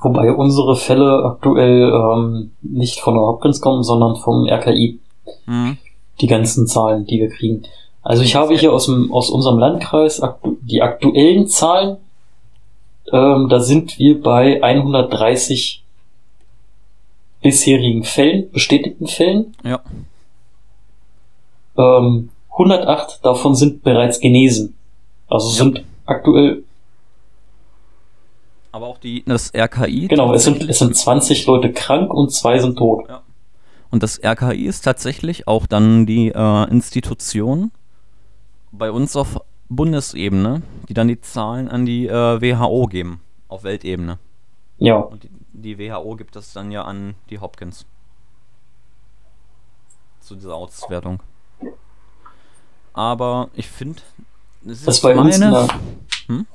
Wobei 0.00 0.32
unsere 0.32 0.76
Fälle 0.76 1.24
aktuell 1.24 1.90
ähm, 1.92 2.52
nicht 2.62 3.00
von 3.00 3.14
der 3.14 3.22
Hopkins 3.22 3.60
kommen, 3.60 3.82
sondern 3.82 4.16
vom 4.16 4.46
RKI. 4.48 4.98
Hm. 5.46 5.76
Die 6.20 6.26
ganzen 6.26 6.66
Zahlen, 6.66 7.06
die 7.06 7.20
wir 7.20 7.30
kriegen. 7.30 7.62
Also 8.02 8.22
ich 8.22 8.34
habe 8.34 8.56
hier 8.56 8.72
aus, 8.72 8.86
dem, 8.86 9.12
aus 9.12 9.30
unserem 9.30 9.58
Landkreis 9.58 10.20
aktu 10.20 10.56
die 10.62 10.82
aktuellen 10.82 11.46
Zahlen. 11.46 11.98
Ähm, 13.12 13.48
da 13.48 13.60
sind 13.60 13.98
wir 13.98 14.20
bei 14.22 14.62
130 14.62 15.82
bisherigen 17.42 18.04
Fällen, 18.04 18.50
bestätigten 18.50 19.06
Fällen. 19.06 19.54
Ja. 19.64 19.80
Ähm, 21.76 22.30
108 22.52 23.24
davon 23.24 23.54
sind 23.54 23.82
bereits 23.82 24.20
genesen. 24.20 24.74
Also 25.28 25.48
Ja. 25.48 25.54
sind 25.64 25.84
aktuell, 26.06 26.64
Aber 28.78 28.86
auch 28.86 28.98
die, 28.98 29.24
das 29.24 29.52
RKI. 29.52 30.06
genau, 30.06 30.32
es 30.34 30.44
sind, 30.44 30.62
es 30.68 30.78
sind 30.78 30.96
20 30.96 31.46
Leute 31.46 31.72
krank 31.72 32.14
und 32.14 32.30
zwei 32.32 32.60
sind 32.60 32.78
tot. 32.78 33.08
Und 33.90 34.04
das 34.04 34.22
RKI 34.22 34.66
ist 34.66 34.82
tatsächlich 34.82 35.48
auch 35.48 35.66
dann 35.66 36.06
die 36.06 36.28
äh, 36.28 36.70
Institution 36.70 37.72
bei 38.70 38.92
uns 38.92 39.16
auf 39.16 39.40
Bundesebene, 39.68 40.62
die 40.88 40.94
dann 40.94 41.08
die 41.08 41.20
Zahlen 41.20 41.68
an 41.68 41.86
die 41.86 42.06
äh, 42.06 42.40
WHO 42.40 42.86
geben, 42.86 43.20
auf 43.48 43.64
Weltebene. 43.64 44.20
Ja, 44.76 44.98
Und 44.98 45.24
die, 45.24 45.30
die 45.54 45.78
WHO 45.80 46.14
gibt 46.14 46.36
das 46.36 46.52
dann 46.52 46.70
ja 46.70 46.82
an 46.82 47.16
die 47.30 47.40
Hopkins. 47.40 47.84
Zu 50.20 50.36
dieser 50.36 50.54
Auswertung. 50.54 51.20
Aber 52.92 53.48
ich 53.54 53.66
finde, 53.66 54.02
das 54.62 54.84
das 54.84 54.96
ist 54.98 55.02
bei 55.02 55.16
uns, 55.16 55.36
in 55.36 55.50
meine. 55.50 55.66
der, 55.66 55.80
Hm? 56.28 56.46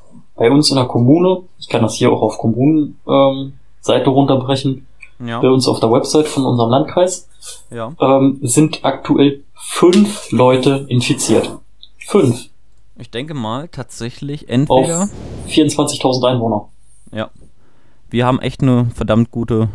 Bei 0.44 0.52
uns 0.52 0.70
in 0.72 0.76
der 0.76 0.88
Kommune, 0.88 1.44
ich 1.58 1.70
kann 1.70 1.84
das 1.84 1.96
hier 1.96 2.12
auch 2.12 2.22
auf 2.22 2.38
Kommunen 2.38 3.00
ähm, 3.08 3.54
Seite 3.80 4.10
runterbrechen, 4.10 4.86
Ja, 5.26 5.40
bei 5.40 5.50
uns 5.50 5.70
auf 5.70 5.80
der 5.80 5.90
Website 5.90 6.28
von 6.28 6.46
unserem 6.46 6.70
Landkreis, 6.70 7.30
ja. 7.72 7.94
ähm, 8.02 8.40
sind 8.42 8.84
aktuell 8.84 9.46
fünf 9.54 10.34
Leute 10.34 10.86
infiziert. 10.90 11.50
Fünf. 11.98 12.50
Ich 12.98 13.10
denke 13.10 13.34
mal 13.34 13.70
tatsächlich 13.70 14.50
entweder. 14.50 15.08
24.000 15.48 16.28
Einwohner. 16.28 16.68
Ja. 17.14 17.30
Wir 18.10 18.26
haben 18.26 18.42
echt 18.42 18.62
eine 18.62 18.92
verdammt 18.94 19.32
gute 19.32 19.70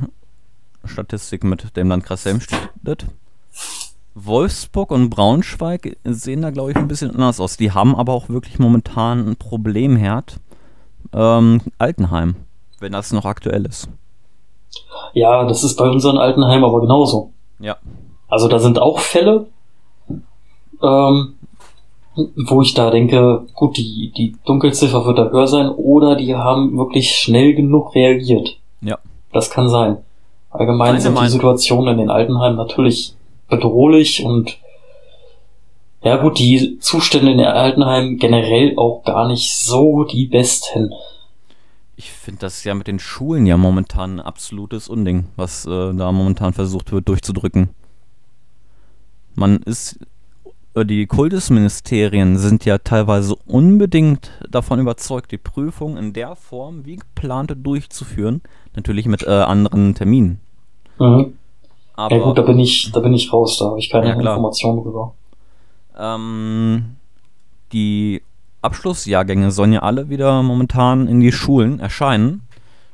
Statistik 0.84 1.44
mit 1.44 1.78
dem 1.78 1.88
Landkreis 1.88 2.26
Helmstedt. 2.26 3.06
Wolfsburg 4.14 4.90
und 4.90 5.08
Braunschweig 5.08 5.96
sehen 6.04 6.42
da, 6.42 6.50
glaube 6.50 6.72
ich, 6.72 6.76
ein 6.76 6.88
bisschen 6.88 7.12
anders 7.12 7.40
aus. 7.40 7.56
Die 7.56 7.72
haben 7.72 7.96
aber 7.96 8.12
auch 8.12 8.28
wirklich 8.28 8.58
momentan 8.58 9.30
ein 9.30 9.36
Problemherd. 9.36 10.40
Ähm, 11.12 11.60
Altenheim, 11.78 12.36
wenn 12.80 12.92
das 12.92 13.12
noch 13.12 13.24
aktuell 13.24 13.64
ist. 13.66 13.88
Ja, 15.14 15.44
das 15.44 15.64
ist 15.64 15.76
bei 15.76 15.88
unseren 15.88 16.18
Altenheim 16.18 16.64
aber 16.64 16.80
genauso. 16.80 17.32
Ja. 17.58 17.76
Also 18.28 18.48
da 18.48 18.58
sind 18.58 18.78
auch 18.78 18.98
Fälle, 18.98 19.46
ähm, 20.82 21.34
wo 22.36 22.62
ich 22.62 22.74
da 22.74 22.90
denke, 22.90 23.46
gut, 23.54 23.76
die, 23.76 24.12
die 24.16 24.36
Dunkelziffer 24.44 25.04
wird 25.06 25.18
da 25.18 25.30
höher 25.30 25.46
sein 25.46 25.70
oder 25.70 26.16
die 26.16 26.34
haben 26.34 26.76
wirklich 26.76 27.16
schnell 27.16 27.54
genug 27.54 27.94
reagiert. 27.94 28.58
Ja. 28.80 28.98
Das 29.32 29.50
kann 29.50 29.68
sein. 29.68 29.98
Allgemein 30.50 30.90
Meine 30.90 31.00
sind 31.00 31.18
die 31.18 31.28
Situationen 31.28 31.92
in 31.92 31.98
den 31.98 32.10
Altenheimen 32.10 32.56
natürlich 32.56 33.14
bedrohlich 33.48 34.24
und 34.24 34.58
ja 36.02 36.16
gut, 36.16 36.38
die 36.38 36.78
Zustände 36.80 37.32
in 37.32 37.38
den 37.38 37.46
Altenheimen 37.46 38.18
generell 38.18 38.74
auch 38.76 39.02
gar 39.04 39.26
nicht 39.28 39.54
so 39.54 40.04
die 40.04 40.26
besten. 40.26 40.92
Ich 41.96 42.12
finde 42.12 42.40
das 42.40 42.62
ja 42.62 42.74
mit 42.74 42.86
den 42.86 43.00
Schulen 43.00 43.46
ja 43.46 43.56
momentan 43.56 44.16
ein 44.16 44.20
absolutes 44.20 44.88
Unding, 44.88 45.26
was 45.34 45.66
äh, 45.66 45.92
da 45.94 46.12
momentan 46.12 46.52
versucht 46.52 46.92
wird 46.92 47.08
durchzudrücken. 47.08 47.70
Man 49.34 49.56
ist, 49.64 49.98
äh, 50.74 50.84
die 50.84 51.06
Kultusministerien 51.06 52.38
sind 52.38 52.64
ja 52.64 52.78
teilweise 52.78 53.34
unbedingt 53.46 54.30
davon 54.48 54.78
überzeugt, 54.78 55.32
die 55.32 55.38
Prüfung 55.38 55.96
in 55.96 56.12
der 56.12 56.36
Form 56.36 56.86
wie 56.86 56.96
geplant 56.96 57.52
durchzuführen. 57.56 58.42
Natürlich 58.76 59.06
mit 59.06 59.24
äh, 59.24 59.30
anderen 59.30 59.96
Terminen. 59.96 60.40
Mhm. 61.00 61.34
Aber 61.94 62.16
ja 62.16 62.22
gut, 62.22 62.38
da 62.38 62.42
bin 62.42 62.60
ich, 62.60 62.92
da 62.92 63.00
bin 63.00 63.12
ich 63.12 63.32
raus, 63.32 63.58
da 63.58 63.66
habe 63.70 63.80
ich 63.80 63.90
keine 63.90 64.06
Ja. 64.06 64.14
Informationen 64.14 64.84
drüber. 64.84 65.14
Ähm, 65.98 66.96
die 67.72 68.22
Abschlussjahrgänge 68.62 69.50
sollen 69.50 69.72
ja 69.72 69.82
alle 69.82 70.08
wieder 70.08 70.42
momentan 70.42 71.06
in 71.08 71.20
die 71.20 71.32
Schulen 71.32 71.80
erscheinen. 71.80 72.42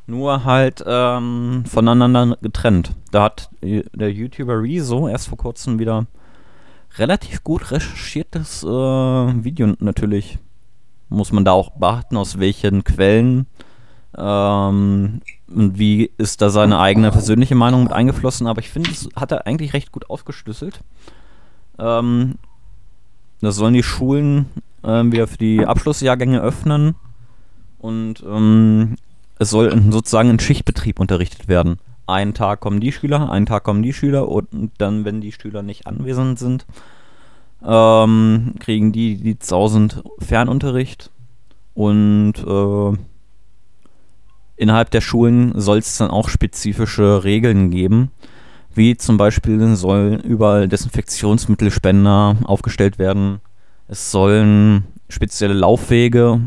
Nur 0.07 0.45
halt 0.45 0.85
ähm, 0.87 1.65
voneinander 1.67 2.37
getrennt. 2.43 2.93
Da 3.11 3.23
hat 3.25 3.49
äh, 3.63 3.85
der 3.95 4.13
YouTuber 4.13 4.61
Rezo 4.61 5.09
erst 5.09 5.29
vor 5.29 5.39
kurzem 5.39 5.79
wieder 5.79 6.07
relativ 6.99 7.43
gut 7.43 7.71
recherchiertes 7.71 8.63
äh, 8.65 8.67
Video 8.67 9.75
natürlich. 9.79 10.39
Muss 11.09 11.33
man 11.33 11.45
da 11.45 11.53
auch 11.53 11.71
beachten, 11.71 12.17
aus 12.17 12.39
welchen 12.39 12.85
Quellen 12.85 13.47
ähm, 14.17 15.21
und 15.49 15.79
wie 15.79 16.11
ist 16.19 16.43
da 16.43 16.51
seine 16.51 16.79
eigene 16.79 17.11
persönliche 17.11 17.55
Meinung 17.55 17.85
mit 17.85 17.93
eingeflossen. 17.93 18.47
Aber 18.47 18.61
ich 18.61 18.71
finde, 18.71 18.91
das 18.91 19.09
hat 19.17 19.33
er 19.33 19.47
eigentlich 19.47 19.73
recht 19.73 19.93
gut 19.93 20.11
aufgeschlüsselt. 20.11 20.81
Ähm, 21.79 22.35
das 23.45 23.57
sollen 23.57 23.75
die 23.75 23.83
Schulen 23.83 24.47
ähm, 24.83 25.13
wieder 25.13 25.27
für 25.27 25.39
die 25.39 25.67
Abschlussjahrgänge 25.67 26.41
öffnen. 26.41 26.95
Und 27.79 28.25
ähm, 28.27 28.97
es 29.39 29.51
soll 29.51 29.71
sozusagen 29.91 30.31
in 30.31 30.39
Schichtbetrieb 30.39 31.01
unterrichtet 31.01 31.49
werden. 31.49 31.79
Einen 32.07 32.35
Tag 32.35 32.61
kommen 32.61 32.81
die 32.81 32.93
Schüler, 32.93 33.31
einen 33.31 33.47
Tag 33.47 33.65
kommen 33.65 33.83
die 33.83 33.93
Schüler 33.93 34.29
und 34.29 34.73
dann, 34.79 35.05
wenn 35.05 35.21
die 35.21 35.33
Schüler 35.33 35.63
nicht 35.63 35.87
anwesend 35.87 36.39
sind, 36.39 36.67
ähm, 37.65 38.55
kriegen 38.59 38.93
die, 38.93 39.17
die 39.17 39.39
zu 39.39 39.57
Hause 39.57 39.75
sind, 39.75 40.03
Fernunterricht. 40.19 41.11
Und 41.73 42.35
äh, 42.47 42.99
innerhalb 44.57 44.91
der 44.91 45.01
Schulen 45.01 45.59
soll 45.61 45.79
es 45.79 45.97
dann 45.97 46.11
auch 46.11 46.29
spezifische 46.29 47.25
Regeln 47.25 47.71
geben, 47.71 48.11
wie 48.75 48.97
zum 48.97 49.17
Beispiel 49.17 49.77
sollen 49.77 50.21
überall 50.21 50.69
Desinfektionsmittelspender 50.69 52.37
aufgestellt 52.45 52.99
werden. 52.99 53.41
Es 53.89 54.11
sollen 54.11 54.85
spezielle 55.09 55.55
Laufwege 55.55 56.41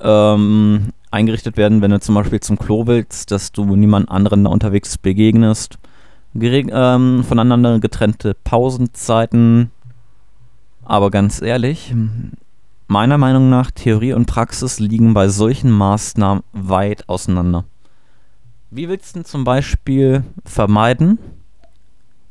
ähm, 0.00 0.88
eingerichtet 1.10 1.56
werden, 1.56 1.80
wenn 1.82 1.90
du 1.90 2.00
zum 2.00 2.14
Beispiel 2.14 2.40
zum 2.40 2.58
Klo 2.58 2.86
willst, 2.86 3.30
dass 3.30 3.52
du 3.52 3.64
niemand 3.76 4.10
anderen 4.10 4.44
da 4.44 4.50
unterwegs 4.50 4.98
begegnest. 4.98 5.78
Gereg 6.34 6.68
ähm, 6.70 7.24
voneinander 7.24 7.78
getrennte 7.78 8.34
Pausenzeiten. 8.44 9.70
Aber 10.84 11.10
ganz 11.10 11.40
ehrlich, 11.40 11.94
meiner 12.86 13.18
Meinung 13.18 13.48
nach, 13.48 13.70
Theorie 13.70 14.12
und 14.12 14.26
Praxis 14.26 14.78
liegen 14.78 15.14
bei 15.14 15.28
solchen 15.28 15.70
Maßnahmen 15.70 16.42
weit 16.52 17.08
auseinander. 17.08 17.64
Wie 18.70 18.88
willst 18.88 19.14
du 19.14 19.20
denn 19.20 19.24
zum 19.24 19.44
Beispiel 19.44 20.24
vermeiden, 20.44 21.18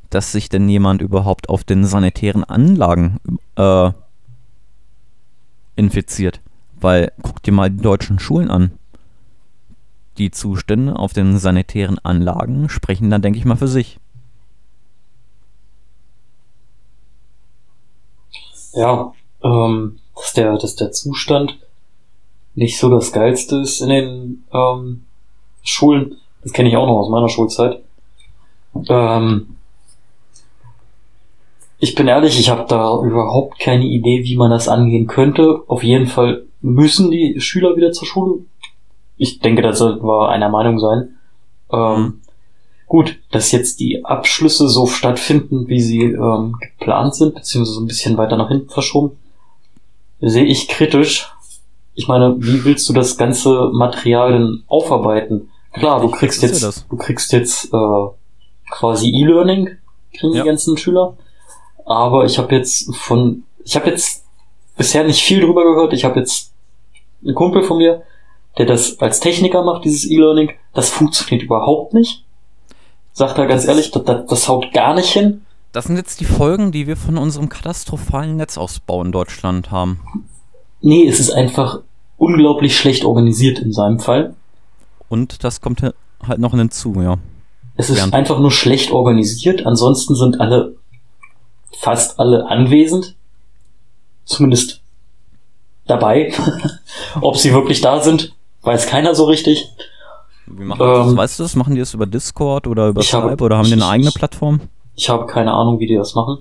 dass 0.09 0.31
sich 0.31 0.49
denn 0.49 0.67
jemand 0.67 1.01
überhaupt 1.01 1.49
auf 1.49 1.63
den 1.63 1.85
sanitären 1.85 2.43
Anlagen 2.43 3.19
äh, 3.55 3.91
infiziert? 5.75 6.41
Weil 6.79 7.13
guck 7.21 7.41
dir 7.41 7.53
mal 7.53 7.71
die 7.71 7.81
deutschen 7.81 8.19
Schulen 8.19 8.51
an. 8.51 8.71
Die 10.17 10.31
Zustände 10.31 10.97
auf 10.97 11.13
den 11.13 11.37
sanitären 11.37 11.99
Anlagen 11.99 12.69
sprechen 12.69 13.09
dann, 13.09 13.21
denke 13.21 13.39
ich 13.39 13.45
mal, 13.45 13.57
für 13.57 13.67
sich. 13.67 13.99
Ja, 18.73 19.13
ähm, 19.41 19.99
dass 20.15 20.33
der, 20.33 20.57
dass 20.57 20.75
der 20.75 20.91
Zustand 20.91 21.57
nicht 22.55 22.77
so 22.77 22.89
das 22.89 23.11
Geilste 23.11 23.57
ist 23.57 23.81
in 23.81 23.89
den 23.89 24.43
ähm, 24.53 25.05
Schulen. 25.63 26.17
Das 26.45 26.53
kenne 26.53 26.69
ich 26.69 26.77
auch 26.77 26.85
noch 26.85 26.99
aus 26.99 27.09
meiner 27.09 27.27
Schulzeit. 27.27 27.81
Ähm, 28.87 29.55
ich 31.79 31.95
bin 31.95 32.07
ehrlich, 32.07 32.39
ich 32.39 32.51
habe 32.51 32.65
da 32.69 33.01
überhaupt 33.01 33.59
keine 33.59 33.85
Idee, 33.85 34.23
wie 34.23 34.35
man 34.35 34.51
das 34.51 34.69
angehen 34.69 35.07
könnte. 35.07 35.63
Auf 35.67 35.83
jeden 35.83 36.05
Fall 36.05 36.45
müssen 36.61 37.09
die 37.09 37.41
Schüler 37.41 37.75
wieder 37.75 37.91
zur 37.91 38.07
Schule. 38.07 38.39
Ich 39.17 39.39
denke, 39.39 39.63
da 39.63 39.73
sollten 39.73 40.05
wir 40.05 40.29
einer 40.29 40.49
Meinung 40.49 40.77
sein. 40.77 41.17
Ähm, 41.71 42.21
gut, 42.85 43.17
dass 43.31 43.51
jetzt 43.51 43.79
die 43.79 44.05
Abschlüsse 44.05 44.69
so 44.69 44.85
stattfinden, 44.85 45.67
wie 45.67 45.81
sie 45.81 46.01
ähm, 46.03 46.57
geplant 46.59 47.15
sind, 47.15 47.33
beziehungsweise 47.33 47.73
so 47.73 47.81
ein 47.81 47.87
bisschen 47.87 48.17
weiter 48.17 48.37
nach 48.37 48.49
hinten 48.49 48.69
verschoben, 48.69 49.17
sehe 50.21 50.45
ich 50.45 50.67
kritisch. 50.67 51.33
Ich 51.95 52.07
meine, 52.07 52.35
wie 52.37 52.65
willst 52.65 52.87
du 52.87 52.93
das 52.93 53.17
ganze 53.17 53.71
Material 53.73 54.33
denn 54.33 54.63
aufarbeiten? 54.67 55.49
Klar, 55.75 56.01
du 56.01 56.09
kriegst 56.09 56.41
das 56.43 56.49
jetzt, 56.51 56.61
ja 56.61 56.67
das. 56.67 56.87
du 56.87 56.97
kriegst 56.97 57.31
jetzt 57.31 57.65
äh, 57.73 58.07
quasi 58.71 59.09
E-Learning 59.09 59.69
kriegen 60.13 60.33
Ja. 60.33 60.43
die 60.43 60.47
ganzen 60.49 60.77
Schüler. 60.77 61.17
Aber 61.85 62.25
ich 62.25 62.37
habe 62.37 62.55
jetzt 62.55 62.95
von, 62.95 63.43
ich 63.63 63.75
habe 63.75 63.89
jetzt 63.89 64.23
bisher 64.77 65.03
nicht 65.03 65.21
viel 65.21 65.41
drüber 65.41 65.63
gehört. 65.63 65.93
Ich 65.93 66.03
habe 66.05 66.19
jetzt 66.19 66.51
einen 67.23 67.35
Kumpel 67.35 67.63
von 67.63 67.77
mir, 67.77 68.03
der 68.57 68.65
das 68.65 68.99
als 68.99 69.19
Techniker 69.19 69.63
macht, 69.63 69.85
dieses 69.85 70.05
E-Learning. 70.09 70.51
Das 70.73 70.89
funktioniert 70.89 71.43
überhaupt 71.43 71.93
nicht. 71.93 72.23
Sagt 73.13 73.37
er 73.37 73.45
ganz 73.47 73.65
ehrlich, 73.65 73.91
das, 73.91 74.03
das, 74.03 74.25
das 74.27 74.47
haut 74.47 74.71
gar 74.73 74.93
nicht 74.95 75.09
hin. 75.11 75.45
Das 75.71 75.85
sind 75.85 75.97
jetzt 75.97 76.19
die 76.21 76.25
Folgen, 76.25 76.71
die 76.71 76.87
wir 76.87 76.95
von 76.97 77.17
unserem 77.17 77.49
katastrophalen 77.49 78.37
Netzausbau 78.37 79.03
in 79.03 79.11
Deutschland 79.11 79.71
haben. 79.71 79.99
Nee, 80.81 81.07
es 81.07 81.19
ist 81.19 81.31
einfach 81.31 81.79
unglaublich 82.17 82.77
schlecht 82.77 83.03
organisiert 83.03 83.59
in 83.59 83.73
seinem 83.73 83.99
Fall. 83.99 84.35
Und 85.09 85.43
das 85.43 85.61
kommt 85.61 85.81
halt 85.81 86.39
noch 86.39 86.51
hinzu, 86.53 86.93
ja. 87.01 87.17
Es 87.77 87.89
ist 87.89 87.97
Bernd. 87.97 88.13
einfach 88.13 88.39
nur 88.39 88.51
schlecht 88.51 88.91
organisiert. 88.91 89.65
Ansonsten 89.65 90.15
sind 90.15 90.39
alle, 90.39 90.75
fast 91.77 92.19
alle 92.19 92.47
anwesend. 92.47 93.15
Zumindest 94.23 94.81
dabei. 95.85 96.33
Ob 97.21 97.37
sie 97.37 97.53
wirklich 97.53 97.81
da 97.81 98.01
sind, 98.01 98.33
weiß 98.63 98.87
keiner 98.87 99.13
so 99.13 99.25
richtig. 99.25 99.69
Wie 100.47 100.63
machen 100.63 100.79
die 100.79 100.85
das? 100.85 101.07
Ähm, 101.11 101.17
Weißt 101.17 101.39
du 101.39 101.43
das? 101.43 101.55
Machen 101.55 101.73
die 101.75 101.79
das 101.81 101.93
über 101.93 102.05
Discord 102.05 102.67
oder 102.67 102.89
über 102.89 103.01
ich 103.01 103.13
habe- 103.13 103.27
Skype 103.27 103.43
oder 103.43 103.57
haben 103.57 103.65
die 103.67 103.73
eine 103.73 103.87
eigene 103.87 104.11
Plattform? 104.11 104.61
Ich 104.95 105.09
habe 105.09 105.25
keine 105.25 105.53
Ahnung, 105.53 105.79
wie 105.79 105.87
die 105.87 105.95
das 105.95 106.15
machen. 106.15 106.37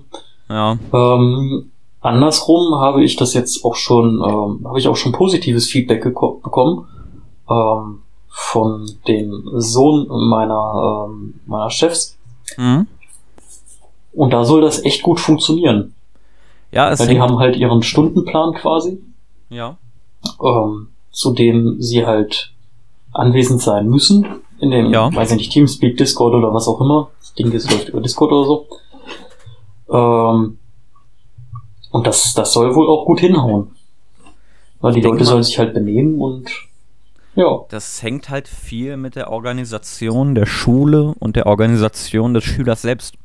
Ja. 0.49 0.77
Ähm, 0.93 1.71
andersrum 2.01 2.75
habe 2.79 3.03
ich 3.03 3.15
das 3.17 3.33
jetzt 3.33 3.65
auch 3.65 3.75
schon, 3.75 4.15
ähm, 4.25 4.65
habe 4.67 4.79
ich 4.79 4.87
auch 4.87 4.95
schon 4.95 5.11
positives 5.11 5.67
Feedback 5.67 6.03
bekommen 6.03 6.87
ähm, 7.49 8.01
von 8.37 8.89
dem 9.07 9.43
Sohn 9.55 10.07
meiner 10.09 11.07
ähm, 11.07 11.35
meiner 11.45 11.69
Chefs. 11.69 12.17
Mhm. 12.57 12.85
Und 14.11 14.31
da 14.33 14.43
soll 14.43 14.59
das 14.59 14.83
echt 14.83 15.03
gut 15.03 15.21
funktionieren. 15.21 15.93
Ja, 16.71 16.91
es 16.91 16.99
Weil 16.99 17.07
die 17.07 17.21
haben 17.21 17.39
halt 17.39 17.55
ihren 17.55 17.81
Stundenplan 17.81 18.53
quasi, 18.53 19.01
ja. 19.49 19.77
ähm, 20.43 20.89
zu 21.11 21.31
dem 21.33 21.81
sie 21.81 22.05
halt 22.05 22.51
anwesend 23.13 23.61
sein 23.61 23.87
müssen. 23.87 24.25
In 24.59 24.71
dem, 24.71 24.91
Ja. 24.91 25.13
weiß 25.15 25.31
ich 25.31 25.37
nicht, 25.37 25.51
Teamspeak, 25.53 25.95
Discord 25.95 26.33
oder 26.33 26.53
was 26.53 26.67
auch 26.67 26.81
immer. 26.81 27.09
Das 27.21 27.33
Ding 27.35 27.51
das 27.53 27.71
läuft 27.71 27.87
über 27.89 28.01
Discord 28.01 28.33
oder 28.33 28.45
so. 28.45 28.67
Ähm, 29.89 30.57
und 31.91 32.05
das, 32.05 32.33
das 32.33 32.51
soll 32.51 32.75
wohl 32.75 32.89
auch 32.89 33.05
gut 33.05 33.21
hinhauen. 33.21 33.71
Weil 34.81 34.91
die 34.93 34.99
Ich 34.99 35.05
Leute 35.05 35.23
sollen 35.23 35.43
sich 35.43 35.57
halt 35.57 35.73
benehmen 35.73 36.19
und 36.19 36.49
ja. 37.35 37.61
Das 37.69 38.01
hängt 38.01 38.29
halt 38.29 38.47
viel 38.47 38.97
mit 38.97 39.15
der 39.15 39.29
Organisation 39.29 40.35
der 40.35 40.45
Schule 40.45 41.13
und 41.19 41.35
der 41.35 41.45
Organisation 41.45 42.33
des 42.33 42.43
Schülers 42.43 42.81
selbst. 42.81 43.15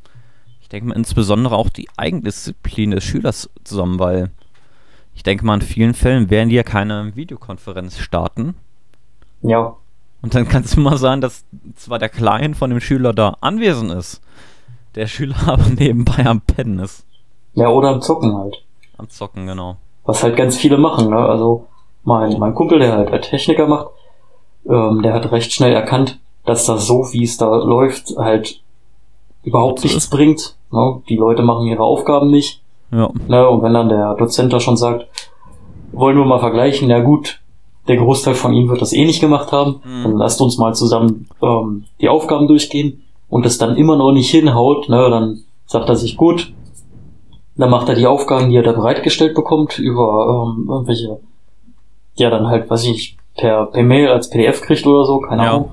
Ich 0.61 0.69
denke 0.69 0.88
mal 0.88 0.97
insbesondere 0.97 1.57
auch 1.57 1.69
die 1.69 1.88
Eigendisziplin 1.97 2.93
des 2.93 3.05
Schülers 3.05 3.50
zusammen, 3.64 3.99
weil 3.99 4.31
ich 5.14 5.23
denke 5.23 5.45
mal 5.45 5.55
in 5.55 5.62
vielen 5.62 5.95
Fällen 5.95 6.31
werden 6.31 6.49
die 6.49 6.57
ja 6.57 6.62
keine 6.62 7.14
Videokonferenz 7.14 7.99
starten. 7.99 8.55
Ja. 9.43 9.76
Und 10.23 10.35
dann 10.35 10.49
kann 10.49 10.62
es 10.64 10.76
immer 10.76 10.97
sein, 10.97 11.21
dass 11.21 11.45
zwar 11.76 11.99
der 11.99 12.09
Client 12.09 12.57
von 12.57 12.71
dem 12.71 12.81
Schüler 12.81 13.12
da 13.12 13.37
anwesend 13.40 13.90
ist, 13.93 14.21
der 14.95 15.07
Schüler 15.07 15.37
aber 15.47 15.69
nebenbei 15.69 16.26
am 16.26 16.40
Pennen 16.40 16.79
ist. 16.79 17.05
Ja, 17.55 17.69
oder 17.69 17.90
am 17.90 18.00
Zocken 18.00 18.37
halt. 18.37 18.64
Am 18.99 19.09
Zocken, 19.09 19.47
genau. 19.47 19.76
Was 20.05 20.23
halt 20.23 20.37
ganz 20.37 20.57
viele 20.57 20.79
machen, 20.79 21.11
ne? 21.11 21.17
Also 21.17 21.67
mein, 22.05 22.38
mein 22.38 22.55
Kumpel, 22.55 22.79
der 22.79 22.93
halt 22.93 23.23
Techniker 23.23 23.67
macht, 23.67 23.88
ähm, 24.69 25.02
der 25.02 25.14
hat 25.14 25.31
recht 25.33 25.52
schnell 25.52 25.73
erkannt, 25.73 26.19
dass 26.47 26.67
das 26.67 26.87
so, 26.87 27.09
wie 27.12 27.25
es 27.25 27.37
da 27.37 27.55
läuft, 27.57 28.17
halt 28.17 28.61
überhaupt 29.43 29.83
nichts 29.85 30.05
ist. 30.05 30.11
bringt. 30.11 30.57
Ne? 30.71 31.02
Die 31.09 31.17
Leute 31.17 31.43
machen 31.43 31.67
ihre 31.67 31.83
Aufgaben 31.83 32.31
nicht. 32.31 32.62
Ja. 32.93 33.08
Ne? 33.28 33.49
Und 33.49 33.63
wenn 33.63 33.75
dann 33.75 33.89
der 33.89 34.15
Dozent 34.15 34.52
da 34.52 34.61
schon 34.61 34.76
sagt, 34.76 35.06
wollen 35.93 36.17
wir 36.17 36.25
mal 36.25 36.39
vergleichen, 36.41 36.89
ja 36.91 37.00
gut, 37.00 37.41
der 37.89 37.97
Großteil 37.97 38.34
von 38.34 38.52
ihnen 38.52 38.69
wird 38.69 38.80
das 38.82 38.93
eh 38.93 39.04
nicht 39.04 39.21
gemacht 39.21 39.52
haben, 39.52 39.80
Mhm. 39.84 40.02
dann 40.04 40.17
lasst 40.17 40.41
uns 40.41 40.58
mal 40.58 40.75
zusammen 40.75 41.28
ähm, 41.43 41.84
die 42.00 42.08
Aufgaben 42.08 42.47
durchgehen 42.47 43.02
und 43.28 43.47
es 43.47 43.58
dann 43.58 43.76
immer 43.76 43.97
noch 43.97 44.13
nicht 44.13 44.30
hinhaut, 44.30 44.89
ne? 44.89 45.08
dann 45.11 45.43
sagt 45.67 45.89
er 45.89 45.97
sich, 45.97 46.17
gut, 46.17 46.52
dann 47.56 47.71
macht 47.71 47.89
er 47.89 47.95
die 47.95 48.06
Aufgaben, 48.06 48.50
die 48.50 48.56
er 48.56 48.63
da 48.63 48.73
bereitgestellt 48.73 49.34
bekommt, 49.34 49.78
über 49.78 50.54
ähm, 50.56 50.67
irgendwelche, 50.69 51.21
ja 52.15 52.30
dann 52.30 52.47
halt, 52.49 52.69
weiß 52.71 52.84
ich 52.84 52.91
nicht, 52.93 53.17
per, 53.41 53.67
per 53.67 53.83
Mail 53.83 54.09
als 54.09 54.31
PDF 54.31 54.61
kriegt 54.63 54.87
oder 54.87 55.05
so, 55.05 55.21
keine 55.21 55.45
Ja. 55.45 55.50
Ahnung. 55.53 55.71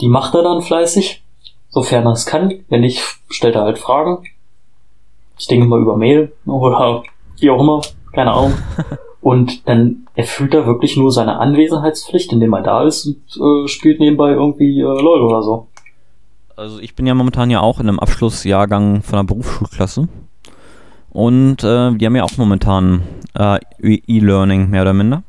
Die 0.00 0.08
macht 0.08 0.34
er 0.34 0.42
dann 0.42 0.62
fleißig, 0.62 1.22
sofern 1.70 2.06
er 2.06 2.12
es 2.12 2.26
kann. 2.26 2.52
Wenn 2.68 2.82
nicht, 2.82 3.02
stellt 3.28 3.54
er 3.56 3.62
halt 3.62 3.78
Fragen. 3.78 4.24
Ich 5.38 5.46
denke 5.46 5.66
mal 5.66 5.80
über 5.80 5.96
Mail 5.96 6.32
oder 6.46 7.02
wie 7.38 7.50
auch 7.50 7.60
immer, 7.60 7.80
keine 8.12 8.32
Ahnung. 8.32 8.54
Und 9.20 9.66
dann 9.68 10.06
erfüllt 10.14 10.54
er 10.54 10.66
wirklich 10.66 10.96
nur 10.96 11.10
seine 11.10 11.38
Anwesenheitspflicht, 11.40 12.32
indem 12.32 12.52
er 12.54 12.62
da 12.62 12.84
ist 12.84 13.06
und 13.06 13.64
äh, 13.64 13.66
spielt 13.66 13.98
nebenbei 13.98 14.30
irgendwie 14.30 14.78
äh, 14.78 14.84
LOL 14.84 15.20
oder 15.22 15.42
so. 15.42 15.66
Also 16.54 16.78
ich 16.78 16.94
bin 16.94 17.06
ja 17.08 17.14
momentan 17.14 17.50
ja 17.50 17.60
auch 17.60 17.80
in 17.80 17.88
einem 17.88 17.98
Abschlussjahrgang 17.98 19.02
von 19.02 19.18
einer 19.18 19.26
Berufsschulklasse. 19.26 20.06
Und 21.10 21.64
äh, 21.64 21.98
wir 21.98 22.06
haben 22.06 22.14
ja 22.14 22.22
auch 22.22 22.36
momentan 22.36 23.02
äh, 23.36 23.58
E-Learning 23.82 24.70
mehr 24.70 24.82
oder 24.82 24.92
minder. 24.92 25.24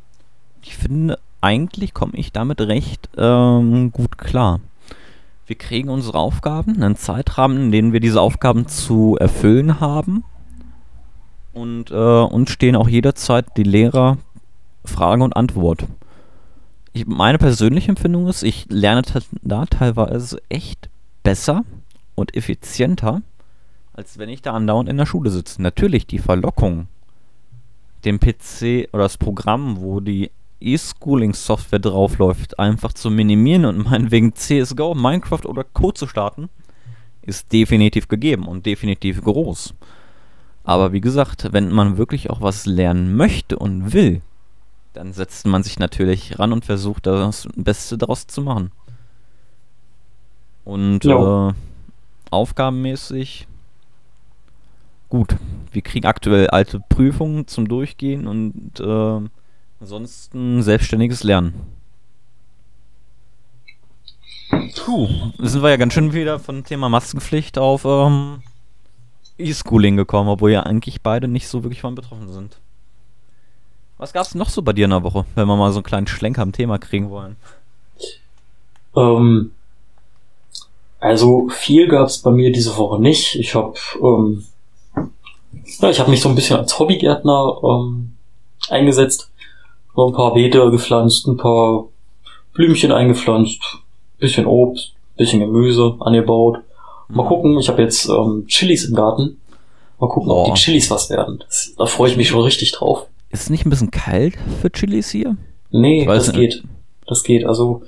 Ich 0.61 0.75
finde, 0.77 1.17
eigentlich 1.41 1.93
komme 1.93 2.13
ich 2.15 2.31
damit 2.31 2.61
recht 2.61 3.09
ähm, 3.17 3.91
gut 3.91 4.17
klar. 4.17 4.59
Wir 5.45 5.57
kriegen 5.57 5.89
unsere 5.89 6.17
Aufgaben, 6.17 6.81
einen 6.81 6.95
Zeitrahmen, 6.95 7.57
in 7.57 7.71
dem 7.71 7.93
wir 7.93 7.99
diese 7.99 8.19
Aufgaben 8.19 8.67
zu 8.67 9.15
erfüllen 9.19 9.79
haben. 9.79 10.23
Und 11.53 11.89
äh, 11.89 11.93
uns 11.93 12.51
stehen 12.51 12.75
auch 12.75 12.89
jederzeit 12.89 13.45
die 13.55 13.63
Lehrer 13.63 14.17
Frage 14.83 15.23
und 15.23 15.35
Antwort. 15.35 15.85
Ich, 16.93 17.05
meine 17.05 17.37
persönliche 17.37 17.89
Empfindung 17.89 18.27
ist, 18.27 18.43
ich 18.43 18.65
lerne 18.69 19.03
da 19.41 19.65
teilweise 19.65 20.41
echt 20.49 20.89
besser 21.23 21.63
und 22.15 22.35
effizienter, 22.35 23.21
als 23.93 24.17
wenn 24.17 24.29
ich 24.29 24.41
da 24.41 24.53
andauernd 24.53 24.89
in 24.89 24.97
der 24.97 25.05
Schule 25.05 25.29
sitze. 25.29 25.61
Natürlich 25.61 26.07
die 26.07 26.19
Verlockung, 26.19 26.87
dem 28.05 28.19
PC 28.19 28.89
oder 28.93 29.03
das 29.03 29.17
Programm, 29.17 29.79
wo 29.79 29.99
die 29.99 30.31
E-Schooling-Software 30.59 31.79
draufläuft, 31.79 32.59
einfach 32.59 32.93
zu 32.93 33.09
minimieren 33.09 33.65
und 33.65 33.85
meinetwegen 33.85 34.33
CSGO, 34.33 34.95
Minecraft 34.95 35.45
oder 35.45 35.63
Code 35.63 35.93
zu 35.93 36.07
starten, 36.07 36.49
ist 37.21 37.51
definitiv 37.51 38.07
gegeben 38.07 38.47
und 38.47 38.65
definitiv 38.65 39.21
groß. 39.21 39.73
Aber 40.63 40.91
wie 40.91 41.01
gesagt, 41.01 41.53
wenn 41.53 41.71
man 41.71 41.97
wirklich 41.97 42.29
auch 42.29 42.41
was 42.41 42.65
lernen 42.65 43.15
möchte 43.15 43.57
und 43.57 43.93
will, 43.93 44.21
dann 44.93 45.13
setzt 45.13 45.45
man 45.45 45.63
sich 45.63 45.79
natürlich 45.79 46.39
ran 46.39 46.51
und 46.51 46.65
versucht 46.65 47.05
das 47.05 47.47
Beste 47.55 47.97
daraus 47.97 48.27
zu 48.27 48.41
machen. 48.41 48.71
Und 50.65 51.05
äh, 51.05 51.53
aufgabenmäßig 52.31 53.47
gut. 55.09 55.35
Wir 55.71 55.81
kriegen 55.81 56.05
aktuell 56.05 56.49
alte 56.49 56.81
Prüfungen 56.89 57.47
zum 57.47 57.67
Durchgehen 57.67 58.27
und 58.27 58.79
äh, 58.79 59.29
ansonsten 59.79 60.63
selbstständiges 60.63 61.23
Lernen. 61.23 61.53
Puh, 64.75 65.09
sind 65.39 65.61
wir 65.61 65.69
ja 65.69 65.77
ganz 65.77 65.93
schön 65.93 66.13
wieder 66.13 66.39
von 66.39 66.63
Thema 66.63 66.89
Maskenpflicht 66.89 67.57
auf 67.57 67.83
ähm, 67.85 68.41
E-Schooling 69.37 69.97
gekommen, 69.97 70.29
obwohl 70.29 70.51
ja 70.51 70.63
eigentlich 70.63 71.01
beide 71.01 71.27
nicht 71.27 71.47
so 71.47 71.63
wirklich 71.63 71.81
von 71.81 71.95
betroffen 71.95 72.31
sind. 72.31 72.57
Was 73.97 74.13
gab's 74.13 74.35
noch 74.35 74.49
so 74.49 74.61
bei 74.61 74.73
dir 74.73 74.85
in 74.85 74.91
der 74.91 75.03
Woche, 75.03 75.25
wenn 75.35 75.47
wir 75.47 75.55
mal 75.55 75.71
so 75.71 75.79
einen 75.79 75.83
kleinen 75.83 76.07
Schlenker 76.07 76.43
am 76.43 76.51
Thema 76.51 76.77
kriegen 76.77 77.09
wollen? 77.09 77.35
Ähm, 78.95 79.51
also 80.99 81.49
viel 81.49 81.87
gab 81.87 82.07
es 82.07 82.19
bei 82.19 82.31
mir 82.31 82.51
diese 82.51 82.77
Woche 82.77 83.01
nicht. 83.01 83.35
Ich 83.35 83.53
habe 83.55 83.77
ähm, 84.01 84.45
ja, 85.79 85.89
ich 85.89 85.99
habe 85.99 86.09
mich 86.09 86.21
so 86.21 86.29
ein 86.29 86.35
bisschen 86.35 86.57
als 86.57 86.77
Hobbygärtner 86.79 87.59
ähm, 87.63 88.13
eingesetzt. 88.69 89.31
So 89.97 90.07
ein 90.09 90.13
paar 90.13 90.35
Beete 90.35 90.69
gepflanzt, 90.69 91.25
ein 91.27 91.37
paar 91.37 91.85
Blümchen 92.53 92.91
eingepflanzt, 92.91 93.59
bisschen 94.19 94.45
Obst, 94.45 94.93
bisschen 95.17 95.39
Gemüse 95.39 95.95
angebaut. 95.99 96.59
Mal 97.09 97.23
Mhm. 97.23 97.27
gucken, 97.27 97.59
ich 97.59 97.67
habe 97.67 97.81
jetzt 97.81 98.07
ähm, 98.07 98.45
Chilis 98.47 98.85
im 98.85 98.93
Garten. 98.95 99.41
Mal 99.99 100.07
gucken, 100.07 100.29
ob 100.29 100.45
Boah. 100.45 100.53
die 100.53 100.59
Chilis 100.61 100.91
was 100.91 101.09
werden. 101.09 101.39
Das, 101.43 101.73
da 101.75 101.87
freue 101.87 102.11
ich 102.11 102.15
mich 102.17 102.27
schon 102.27 102.41
richtig 102.43 102.73
drauf. 102.73 103.07
Ist 103.31 103.41
es 103.43 103.49
nicht 103.49 103.65
ein 103.65 103.71
bisschen 103.71 103.89
kalt 103.89 104.35
für 104.61 104.71
Chilis 104.71 105.09
hier? 105.09 105.35
Nee, 105.71 106.05
das 106.05 106.27
nicht. 106.27 106.35
geht. 106.37 106.63
Das 107.07 107.23
geht. 107.23 107.43
Also, 107.45 107.81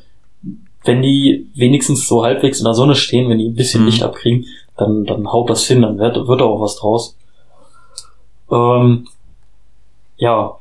wenn 0.86 1.04
die 1.04 1.46
wenigstens 1.54 2.08
so 2.08 2.24
halbwegs 2.24 2.58
in 2.58 2.66
der 2.66 2.74
Sonne 2.74 2.96
stehen, 2.96 3.30
wenn 3.30 3.38
die 3.38 3.50
ein 3.50 3.54
bisschen 3.56 3.82
Mhm. 3.82 3.86
Licht 3.88 4.02
abkriegen, 4.02 4.48
dann, 4.78 5.06
dann 5.06 5.32
haut 5.32 5.50
das 5.52 5.68
hin, 5.68 5.84
dann 5.84 6.00
wird, 6.00 6.16
wird 6.28 6.42
da 6.42 6.46
auch 6.46 6.60
was 6.62 6.76
draus. 6.78 7.16
Ähm, 8.52 9.08
ja. 10.18 10.56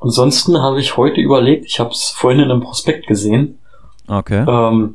Ansonsten 0.00 0.60
habe 0.62 0.80
ich 0.80 0.96
heute 0.96 1.20
überlegt, 1.20 1.66
ich 1.66 1.80
habe 1.80 1.90
es 1.90 2.10
vorhin 2.10 2.40
in 2.40 2.50
einem 2.50 2.60
Prospekt 2.60 3.06
gesehen. 3.06 3.58
Okay. 4.06 4.44
Ähm, 4.48 4.94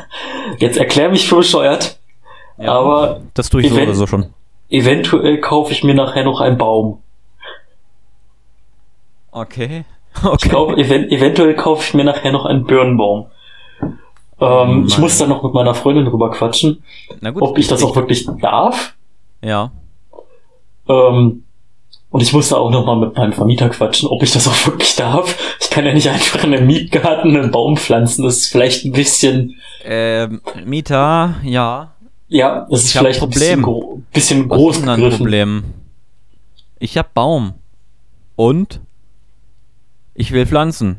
jetzt 0.58 0.76
erklär 0.76 1.10
mich 1.10 1.26
für 1.28 1.36
bescheuert. 1.36 1.98
Ja, 2.58 2.72
Aber 2.72 3.20
Das 3.34 3.48
tue 3.50 3.62
ich 3.62 3.70
so 3.72 3.80
oder 3.80 3.94
so 3.94 4.06
schon. 4.06 4.26
eventuell 4.68 5.40
kaufe 5.40 5.72
ich 5.72 5.82
mir 5.82 5.94
nachher 5.94 6.24
noch 6.24 6.40
einen 6.40 6.58
Baum. 6.58 7.02
Okay. 9.30 9.84
Ich 10.16 10.24
Okay. 10.24 10.48
glaube, 10.48 10.74
even 10.80 11.10
eventuell 11.10 11.56
kaufe 11.56 11.82
ich 11.82 11.92
mir 11.94 12.04
nachher 12.04 12.30
noch 12.30 12.44
einen 12.44 12.64
Birnbaum. 12.66 13.26
Ähm, 14.40 14.84
ich 14.86 14.92
Nein. 14.94 15.00
muss 15.00 15.18
da 15.18 15.26
noch 15.26 15.42
mit 15.42 15.52
meiner 15.54 15.74
Freundin 15.74 16.04
drüber 16.04 16.30
quatschen, 16.30 16.84
Na 17.20 17.30
gut. 17.32 17.42
ob 17.42 17.58
ich 17.58 17.66
das 17.66 17.82
auch 17.82 17.96
wirklich 17.96 18.24
darf. 18.40 18.94
Ja. 19.42 19.72
Ähm, 20.88 21.43
und 22.14 22.20
ich 22.20 22.32
muss 22.32 22.50
da 22.50 22.58
auch 22.58 22.70
noch 22.70 22.86
mal 22.86 22.94
mit 22.94 23.16
meinem 23.16 23.32
Vermieter 23.32 23.68
quatschen, 23.68 24.08
ob 24.08 24.22
ich 24.22 24.30
das 24.30 24.46
auch 24.46 24.66
wirklich 24.68 24.94
darf. 24.94 25.36
Ich 25.60 25.68
kann 25.68 25.84
ja 25.84 25.92
nicht 25.92 26.08
einfach 26.08 26.44
in 26.44 26.54
einem 26.54 26.68
Mietgarten 26.68 27.36
einen 27.36 27.50
Baum 27.50 27.76
pflanzen. 27.76 28.22
Das 28.22 28.36
ist 28.36 28.52
vielleicht 28.52 28.84
ein 28.84 28.92
bisschen, 28.92 29.56
Ähm, 29.84 30.40
Mieter, 30.64 31.34
ja. 31.42 31.92
ja, 32.28 32.68
das 32.70 32.84
ist 32.84 32.90
Ich 32.90 32.96
hab 32.96 33.02
vielleicht 33.02 33.20
ein 33.20 33.30
bisschen, 33.30 33.62
gro 33.62 34.00
bisschen 34.12 34.48
Was 34.48 34.56
groß 34.56 34.76
ist 34.76 34.82
denn 34.86 34.90
ein. 34.90 35.10
Problem? 35.10 35.64
Ich 36.78 36.96
hab 36.96 37.14
Baum. 37.14 37.54
Und? 38.36 38.80
Ich 40.14 40.30
will 40.30 40.46
pflanzen. 40.46 40.98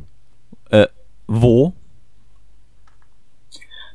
Äh, 0.70 0.88
wo? 1.28 1.72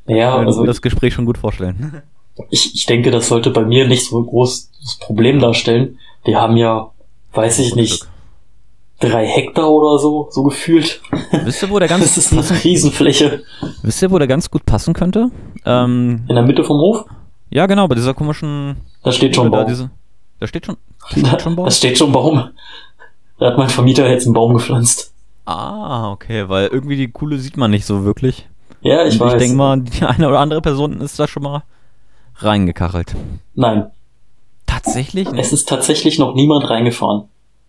Ja, 0.06 0.36
Kann 0.36 0.46
also 0.46 0.62
mir 0.62 0.68
das 0.68 0.80
Gespräch 0.80 1.12
schon 1.12 1.26
gut 1.26 1.36
vorstellen. 1.36 2.00
ich, 2.48 2.74
ich 2.74 2.86
denke, 2.86 3.10
das 3.10 3.28
sollte 3.28 3.50
bei 3.50 3.66
mir 3.66 3.86
nicht 3.86 4.06
so 4.06 4.18
ein 4.20 4.26
großes 4.26 4.70
Problem 5.00 5.38
darstellen. 5.38 5.98
Wir 6.24 6.40
haben 6.40 6.56
ja, 6.56 6.90
weiß 7.32 7.58
ich 7.60 7.74
nicht, 7.76 8.06
drei 9.00 9.26
Hektar 9.26 9.70
oder 9.70 9.98
so, 9.98 10.28
so 10.30 10.42
gefühlt. 10.42 11.00
Wisst 11.44 11.62
ihr, 11.62 11.70
wo 11.70 11.78
der 11.78 11.88
ganz, 11.88 12.14
Das 12.14 12.18
ist 12.18 12.32
eine 12.32 12.64
Riesenfläche. 12.64 13.42
wisst 13.82 14.02
ihr, 14.02 14.10
wo 14.10 14.18
der 14.18 14.26
ganz 14.28 14.50
gut 14.50 14.64
passen 14.66 14.92
könnte? 14.94 15.30
Ähm, 15.64 16.24
In 16.28 16.34
der 16.34 16.44
Mitte 16.44 16.64
vom 16.64 16.78
Hof, 16.78 17.04
ja, 17.50 17.66
genau, 17.66 17.88
bei 17.88 17.94
dieser 17.96 18.14
komischen. 18.14 18.76
da 19.02 19.10
steht 19.12 19.34
schon 19.34 19.50
da, 19.50 19.58
Baum. 19.58 19.66
diese, 19.68 19.90
da 20.38 20.46
steht 20.46 20.66
schon. 20.66 20.76
Da, 21.16 21.26
steht 21.28 21.42
schon 21.42 21.56
Baum? 21.56 21.64
da 21.64 21.70
steht 21.70 21.98
schon 21.98 22.12
Baum. 22.12 22.50
Da 23.38 23.46
hat 23.46 23.58
mein 23.58 23.68
Vermieter 23.70 24.08
jetzt 24.08 24.26
einen 24.26 24.34
Baum 24.34 24.52
gepflanzt. 24.52 25.12
Ah, 25.46 26.10
okay, 26.12 26.48
weil 26.48 26.66
irgendwie 26.68 26.96
die 26.96 27.08
Kuhle 27.10 27.38
sieht 27.38 27.56
man 27.56 27.70
nicht 27.70 27.86
so 27.86 28.04
wirklich. 28.04 28.46
Ja, 28.82 29.04
ich 29.06 29.14
Und 29.20 29.26
weiß. 29.26 29.32
ich 29.34 29.38
denke 29.38 29.56
mal, 29.56 29.80
die 29.80 30.04
eine 30.04 30.28
oder 30.28 30.38
andere 30.38 30.60
Person 30.60 31.00
ist 31.00 31.18
da 31.18 31.26
schon 31.26 31.42
mal 31.42 31.62
reingekachelt. 32.36 33.14
Nein, 33.54 33.90
Tatsächlich? 34.82 35.28
es 35.36 35.52
ist 35.52 35.68
tatsächlich 35.68 36.18
noch 36.18 36.34
niemand 36.34 36.68
reingefahren. 36.68 37.24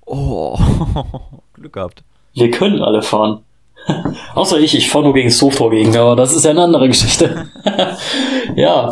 Oh, 0.06 0.58
Glück 1.54 1.74
gehabt. 1.74 2.04
Wir 2.34 2.52
können 2.52 2.82
alle 2.82 3.02
fahren. 3.02 3.42
Außer 4.36 4.60
ich, 4.60 4.76
ich 4.76 4.90
fahre 4.90 5.06
nur 5.06 5.14
gegen 5.14 5.30
Hoftor 5.32 5.72
gegen, 5.72 5.96
aber 5.98 6.16
das 6.16 6.34
ist 6.34 6.46
ja 6.46 6.52
eine 6.52 6.64
andere 6.64 6.88
Geschichte. 6.88 7.48
ja, 8.56 8.90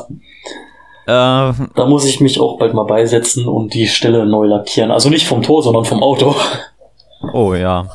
Äh, 1.06 1.54
da 1.76 1.86
muss 1.88 2.06
ich 2.06 2.20
mich 2.20 2.40
auch 2.40 2.60
bald 2.60 2.76
mal 2.76 2.84
beisetzen 2.84 3.48
und 3.48 3.74
die 3.74 3.88
Stelle 3.88 4.28
neu 4.28 4.46
lackieren. 4.46 4.92
Also 4.92 5.10
nicht 5.10 5.26
vom 5.26 5.42
Tor, 5.42 5.64
sondern 5.64 5.86
vom 5.86 6.04
Auto. 6.04 6.36
Oh 7.34 7.54
ja. 7.54 7.88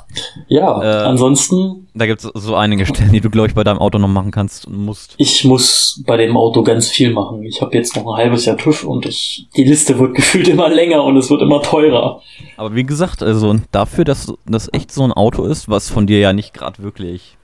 ja, 0.48 0.82
Äh. 0.82 1.04
ansonsten, 1.06 1.88
Da 1.94 2.06
gibt 2.06 2.24
es 2.24 2.30
so 2.34 2.54
einige 2.54 2.86
Stellen, 2.86 3.12
die 3.12 3.20
du, 3.20 3.30
glaube 3.30 3.48
ich, 3.48 3.54
bei 3.54 3.64
deinem 3.64 3.78
Auto 3.78 3.98
noch 3.98 4.08
machen 4.08 4.30
kannst 4.30 4.66
und 4.66 4.76
musst. 4.84 5.14
ich 5.18 5.44
muss 5.44 6.02
bei 6.06 6.16
dem 6.16 6.36
Auto 6.36 6.62
ganz 6.62 6.88
viel 6.88 7.12
machen. 7.12 7.42
Ich 7.44 7.60
habe 7.62 7.74
jetzt 7.76 7.96
noch 7.96 8.06
ein 8.06 8.16
halbes 8.16 8.44
Jahr 8.46 8.56
TÜV 8.56 8.84
und 8.84 9.06
ich, 9.06 9.46
die 9.56 9.64
Liste 9.64 9.98
wird 9.98 10.14
gefühlt 10.16 10.48
immer 10.48 10.68
länger 10.68 11.02
und 11.04 11.16
es 11.16 11.30
wird 11.30 11.42
immer 11.42 11.62
teurer. 11.62 12.20
Aber 12.56 12.74
wie 12.74 12.84
gesagt, 12.84 13.22
also 13.22 13.54
dafür, 13.72 14.04
dass 14.04 14.32
das 14.46 14.68
echt 14.72 14.92
so 14.92 15.02
ein 15.04 15.12
Auto 15.12 15.44
ist, 15.44 15.68
was 15.68 15.88
von 15.90 16.06
dir 16.06 16.18
ja 16.18 16.32
nicht 16.32 16.52
gerade 16.54 16.82
wirklich. 16.82 17.36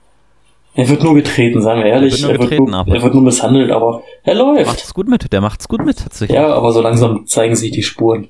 Er 0.73 0.87
wird 0.87 1.03
nur 1.03 1.15
getreten, 1.15 1.61
sagen 1.61 1.81
wir 1.83 1.87
ehrlich. 1.91 2.23
Er 2.23 2.29
wird 2.29 2.29
nur 2.29 2.31
er, 2.31 2.39
wird 2.39 2.49
getreten, 2.49 2.71
nur, 2.71 2.79
aber- 2.79 2.95
er 2.95 3.01
wird 3.01 3.13
nur 3.13 3.23
misshandelt, 3.23 3.71
aber 3.71 4.03
er 4.23 4.35
läuft. 4.35 4.67
Macht's 4.67 4.93
gut 4.93 5.09
mit, 5.09 5.33
der 5.33 5.41
macht's 5.41 5.67
gut 5.67 5.83
mit 5.83 5.97
tatsächlich. 5.99 6.35
Ja, 6.37 6.53
aber 6.53 6.71
so 6.71 6.81
langsam 6.81 7.25
zeigen 7.27 7.55
sich 7.55 7.71
die 7.71 7.83
Spuren. 7.83 8.29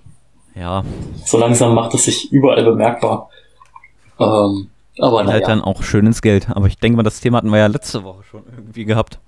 Ja, 0.56 0.84
So 1.24 1.38
langsam 1.38 1.76
macht 1.76 1.94
es 1.94 2.06
sich 2.06 2.32
überall 2.32 2.64
bemerkbar. 2.66 3.30
Ähm, 4.20 4.70
aber 5.00 5.18
halt 5.20 5.28
naja, 5.28 5.48
dann 5.48 5.62
auch 5.62 5.82
schön 5.84 6.06
ins 6.06 6.22
Geld. 6.22 6.50
Aber 6.50 6.68
ich 6.68 6.78
denke 6.78 6.98
mal, 6.98 7.04
das 7.04 7.20
Thema 7.22 7.38
hatten 7.38 7.50
wir 7.50 7.60
ja 7.60 7.68
letzte 7.68 8.04
Woche 8.04 8.24
schon 8.30 8.44
irgendwie 8.56 8.86
gehabt. 8.86 9.20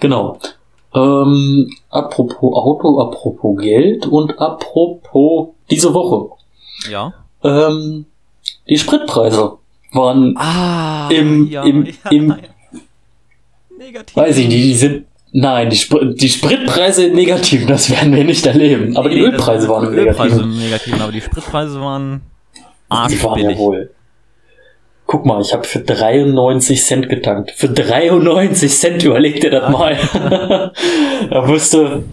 genau. 0.00 0.38
Ähm, 0.94 1.70
apropos 1.90 2.56
Auto, 2.56 2.98
apropos 3.02 3.58
Geld 3.60 4.06
und 4.06 4.38
apropos 4.40 5.48
diese 5.70 5.92
Woche. 5.92 6.30
Ja. 6.90 7.12
Ähm, 7.44 8.06
die 8.68 8.78
Spritpreise 8.78 9.58
waren, 9.92 10.34
Ah, 10.38 11.08
Im- 11.10 11.50
im- 11.52 11.86
im- 12.10 12.34
Negativ. 13.78 14.16
weiß 14.16 14.38
ich 14.38 14.48
nicht, 14.48 14.64
die 14.64 14.74
sind, 14.74 15.04
nein, 15.32 15.68
die, 15.70 15.76
Spr 15.76 16.04
die 16.06 16.28
Spritpreise 16.28 17.06
im 17.06 17.14
Negativen, 17.16 17.66
das 17.68 17.90
werden 17.90 18.14
wir 18.14 18.24
nicht 18.24 18.44
erleben. 18.46 18.96
Aber 18.96 19.08
die 19.10 19.16
Nee, 19.16 19.24
das- 19.26 19.32
Ölpreise 19.34 19.68
waren 19.68 19.88
im 19.88 19.92
Ölpreise 19.94 20.36
Negativen. 20.36 20.52
im 20.52 20.58
Negativen, 20.58 21.00
aber 21.02 21.12
die 21.12 21.20
Spritpreise 21.20 21.80
waren 21.80 22.22
Die 22.90 22.94
waren 22.94 23.38
ja 23.38 23.48
arschbillig. 23.48 23.58
wohl. 23.58 23.90
Guck 25.06 25.24
mal, 25.24 25.40
ich 25.40 25.54
habe 25.54 25.64
für 25.64 25.80
93 25.80 26.84
Cent 26.84 27.08
getankt. 27.08 27.52
Für 27.52 27.68
93 27.68 28.70
Cent 28.70 29.02
überleg 29.04 29.40
dir 29.40 29.50
das 29.50 29.72
mal. 29.72 29.96
da 31.30 31.48
wirst 31.48 31.72
du 31.72 32.04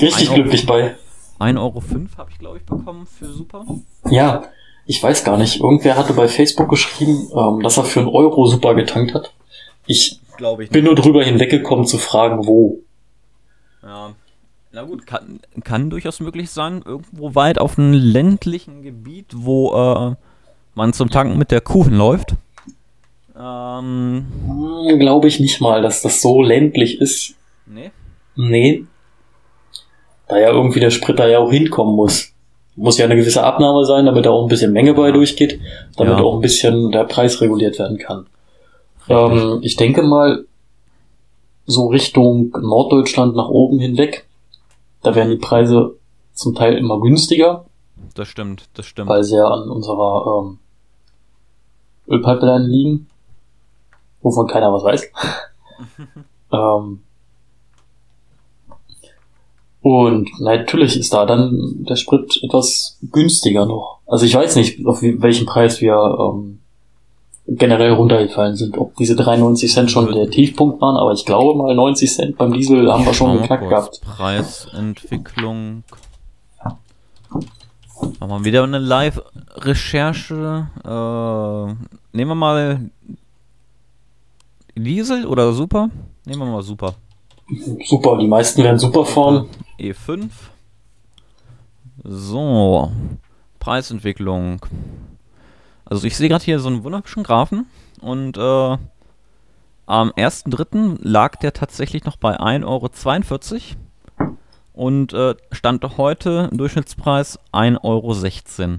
richtig 0.00 0.32
glücklich 0.32 0.66
bei. 0.66 0.94
1,05 1.40 1.58
Euro 1.58 1.82
habe 2.16 2.30
ich, 2.30 2.38
glaube 2.38 2.56
ich, 2.56 2.64
bekommen 2.64 3.06
für 3.06 3.26
Super. 3.26 3.64
Ja, 4.10 4.44
ich 4.86 5.02
weiß 5.02 5.24
gar 5.24 5.36
nicht. 5.36 5.60
Irgendwer 5.60 5.96
hatte 5.96 6.14
bei 6.14 6.26
Facebook 6.26 6.70
geschrieben, 6.70 7.30
ähm, 7.36 7.62
dass 7.62 7.76
er 7.76 7.84
für 7.84 8.00
einen 8.00 8.08
Euro 8.08 8.46
super 8.46 8.74
getankt 8.74 9.14
hat. 9.14 9.32
Ich 9.86 10.18
Glaube 10.38 10.64
ich 10.64 10.70
bin 10.70 10.84
nur 10.84 10.94
drüber 10.94 11.22
hinweggekommen 11.22 11.84
zu 11.84 11.98
fragen, 11.98 12.46
wo. 12.46 12.78
Ja. 13.82 14.14
Na 14.80 14.84
gut, 14.84 15.08
kann, 15.08 15.40
kann 15.64 15.90
durchaus 15.90 16.20
möglich 16.20 16.50
sein. 16.50 16.82
Irgendwo 16.86 17.34
weit 17.34 17.58
auf 17.60 17.76
einem 17.80 17.92
ländlichen 17.94 18.82
Gebiet, 18.82 19.26
wo 19.34 19.72
äh, 19.74 20.14
man 20.76 20.92
zum 20.92 21.10
Tanken 21.10 21.36
mit 21.36 21.50
der 21.50 21.60
Kuh 21.60 21.82
läuft. 21.90 22.34
Ähm, 23.36 24.24
Hm, 24.46 24.98
Glaube 25.00 25.26
ich 25.26 25.40
nicht 25.40 25.60
mal, 25.60 25.82
dass 25.82 26.02
das 26.02 26.22
so 26.22 26.42
ländlich 26.42 27.00
ist. 27.00 27.34
nee. 27.66 27.90
Nee. 28.36 28.84
Da 30.28 30.38
ja 30.38 30.50
irgendwie 30.50 30.78
der 30.78 30.90
Sprit 30.90 31.18
da 31.18 31.26
ja 31.26 31.40
auch 31.40 31.50
hinkommen 31.50 31.96
muss. 31.96 32.32
Muss 32.76 32.98
ja 32.98 33.06
eine 33.06 33.16
gewisse 33.16 33.42
Abnahme 33.42 33.84
sein, 33.84 34.06
damit 34.06 34.26
da 34.26 34.30
auch 34.30 34.44
ein 34.44 34.48
bisschen 34.48 34.72
Menge 34.72 34.94
bei 34.94 35.10
durchgeht, 35.10 35.58
damit 35.96 36.18
Ja. 36.18 36.22
auch 36.22 36.36
ein 36.36 36.40
bisschen 36.40 36.92
der 36.92 37.02
Preis 37.02 37.40
reguliert 37.40 37.80
werden 37.80 37.98
kann. 37.98 38.26
Ähm, 39.08 39.58
ich 39.62 39.74
denke 39.74 40.02
mal, 40.04 40.44
so 41.66 41.88
Richtung 41.88 42.52
Norddeutschland 42.60 43.34
nach 43.34 43.48
oben 43.48 43.80
hinweg, 43.80 44.27
da 45.02 45.14
werden 45.14 45.30
die 45.30 45.36
Preise 45.36 45.96
zum 46.32 46.54
Teil 46.54 46.76
immer 46.76 47.00
günstiger, 47.00 47.64
Das 48.14 48.28
stimmt, 48.28 48.68
das 48.74 48.86
stimmt. 48.86 49.08
weil 49.08 49.24
sie 49.24 49.36
ja 49.36 49.46
an 49.46 49.68
unserer 49.68 50.42
ähm, 50.44 50.58
Ölpipeline 52.08 52.66
liegen, 52.66 53.08
wovon 54.22 54.46
keiner 54.46 54.72
was 54.72 54.84
weiß. 54.84 55.10
ähm, 56.52 57.02
und 59.80 60.28
natürlich 60.40 60.98
ist 60.98 61.12
da 61.12 61.24
dann 61.24 61.84
der 61.88 61.96
Sprit 61.96 62.40
etwas 62.42 62.98
günstiger 63.10 63.64
noch. 63.64 64.00
Also 64.06 64.26
ich 64.26 64.34
weiß 64.34 64.56
nicht, 64.56 64.84
auf 64.86 65.02
welchen 65.02 65.46
Preis 65.46 65.80
wir 65.80 65.94
ähm, 65.94 66.60
generell 67.48 67.92
runtergefallen 67.92 68.54
sind. 68.56 68.76
Ob 68.76 68.94
diese 68.96 69.16
93 69.16 69.72
Cent 69.72 69.90
schon 69.90 70.12
der 70.12 70.30
Tiefpunkt 70.30 70.80
waren, 70.80 70.96
aber 70.96 71.12
ich 71.12 71.24
glaube 71.24 71.56
mal 71.58 71.74
90 71.74 72.12
Cent 72.12 72.36
beim 72.36 72.52
Diesel 72.52 72.92
haben 72.92 73.06
wir 73.06 73.14
schon 73.14 73.40
geknackt 73.40 73.68
gehabt. 73.68 74.00
Preisentwicklung. 74.02 75.82
Machen 78.20 78.30
wir 78.30 78.44
wieder 78.44 78.62
eine 78.62 78.78
Live-Recherche. 78.78 80.68
Äh, 80.84 82.16
nehmen 82.16 82.30
wir 82.30 82.34
mal 82.34 82.90
Diesel 84.76 85.26
oder 85.26 85.52
Super? 85.52 85.90
Nehmen 86.24 86.40
wir 86.40 86.46
mal 86.46 86.62
Super. 86.62 86.94
Super, 87.84 88.18
die 88.18 88.28
meisten 88.28 88.62
werden 88.62 88.78
super 88.78 89.06
fahren. 89.06 89.48
E5. 89.80 90.28
So. 92.04 92.92
Preisentwicklung. 93.58 94.60
Also 95.88 96.06
ich 96.06 96.16
sehe 96.16 96.28
gerade 96.28 96.44
hier 96.44 96.60
so 96.60 96.68
einen 96.68 96.84
wunderschönen 96.84 97.24
Graphen 97.24 97.66
und 98.00 98.36
äh, 98.36 98.76
am 99.86 100.10
1.3. 100.10 100.98
lag 101.00 101.36
der 101.36 101.54
tatsächlich 101.54 102.04
noch 102.04 102.16
bei 102.16 102.38
1,42 102.38 102.66
Euro 102.66 104.28
und 104.74 105.14
äh, 105.14 105.34
stand 105.50 105.82
heute 105.96 106.48
im 106.52 106.58
Durchschnittspreis 106.58 107.38
1,16 107.52 107.82
Euro. 107.84 108.78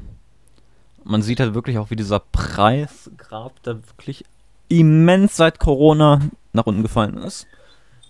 Man 1.03 1.23
sieht 1.23 1.39
halt 1.39 1.55
wirklich 1.55 1.79
auch, 1.79 1.89
wie 1.89 1.95
dieser 1.95 2.19
Preisgrab 2.19 3.53
da 3.63 3.75
wirklich 3.75 4.23
immens 4.67 5.35
seit 5.35 5.57
Corona 5.57 6.21
nach 6.53 6.67
unten 6.67 6.83
gefallen 6.83 7.17
ist. 7.17 7.47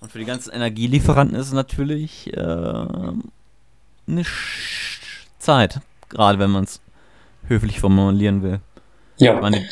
Und 0.01 0.12
für 0.12 0.19
die 0.19 0.25
ganzen 0.25 0.51
Energielieferanten 0.51 1.38
ist 1.38 1.47
es 1.47 1.53
natürlich 1.53 2.33
äh, 2.33 2.38
eine 4.07 4.25
Sch 4.25 4.99
Zeit, 5.39 5.79
gerade 6.09 6.38
wenn 6.38 6.51
man 6.51 6.65
es 6.65 6.81
höflich 7.47 7.79
formulieren 7.79 8.43
will. 8.43 8.59
Ich 9.19 9.25
Ja, 9.25 9.39
meine, 9.41 9.65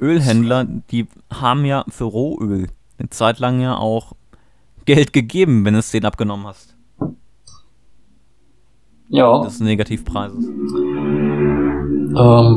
Ölhändler, 0.00 0.64
die 0.64 1.06
haben 1.30 1.64
ja 1.66 1.84
für 1.88 2.04
Rohöl 2.04 2.68
eine 2.98 3.10
Zeit 3.10 3.38
lang 3.38 3.60
ja 3.60 3.76
auch 3.76 4.12
Geld 4.86 5.12
gegeben, 5.12 5.64
wenn 5.64 5.74
es 5.74 5.90
den 5.90 6.06
abgenommen 6.06 6.46
hast. 6.46 6.74
Ja. 9.12 9.42
des 9.42 9.58
Negativpreises. 9.58 10.44
Ähm, 10.46 12.14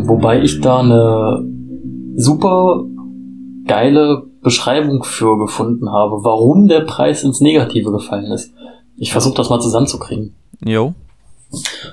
wobei 0.08 0.44
ich 0.44 0.62
da 0.62 0.82
eine 0.82 1.44
super 2.16 2.84
geile 3.66 4.22
Beschreibung 4.42 5.04
für 5.04 5.40
gefunden 5.40 5.90
habe, 5.90 6.24
warum 6.24 6.68
der 6.68 6.82
Preis 6.82 7.24
ins 7.24 7.42
Negative 7.42 7.92
gefallen 7.92 8.32
ist. 8.32 8.54
Ich 8.98 9.12
versuche 9.12 9.34
das 9.34 9.50
mal 9.50 9.60
zusammenzukriegen. 9.60 10.36
Jo. 10.64 10.94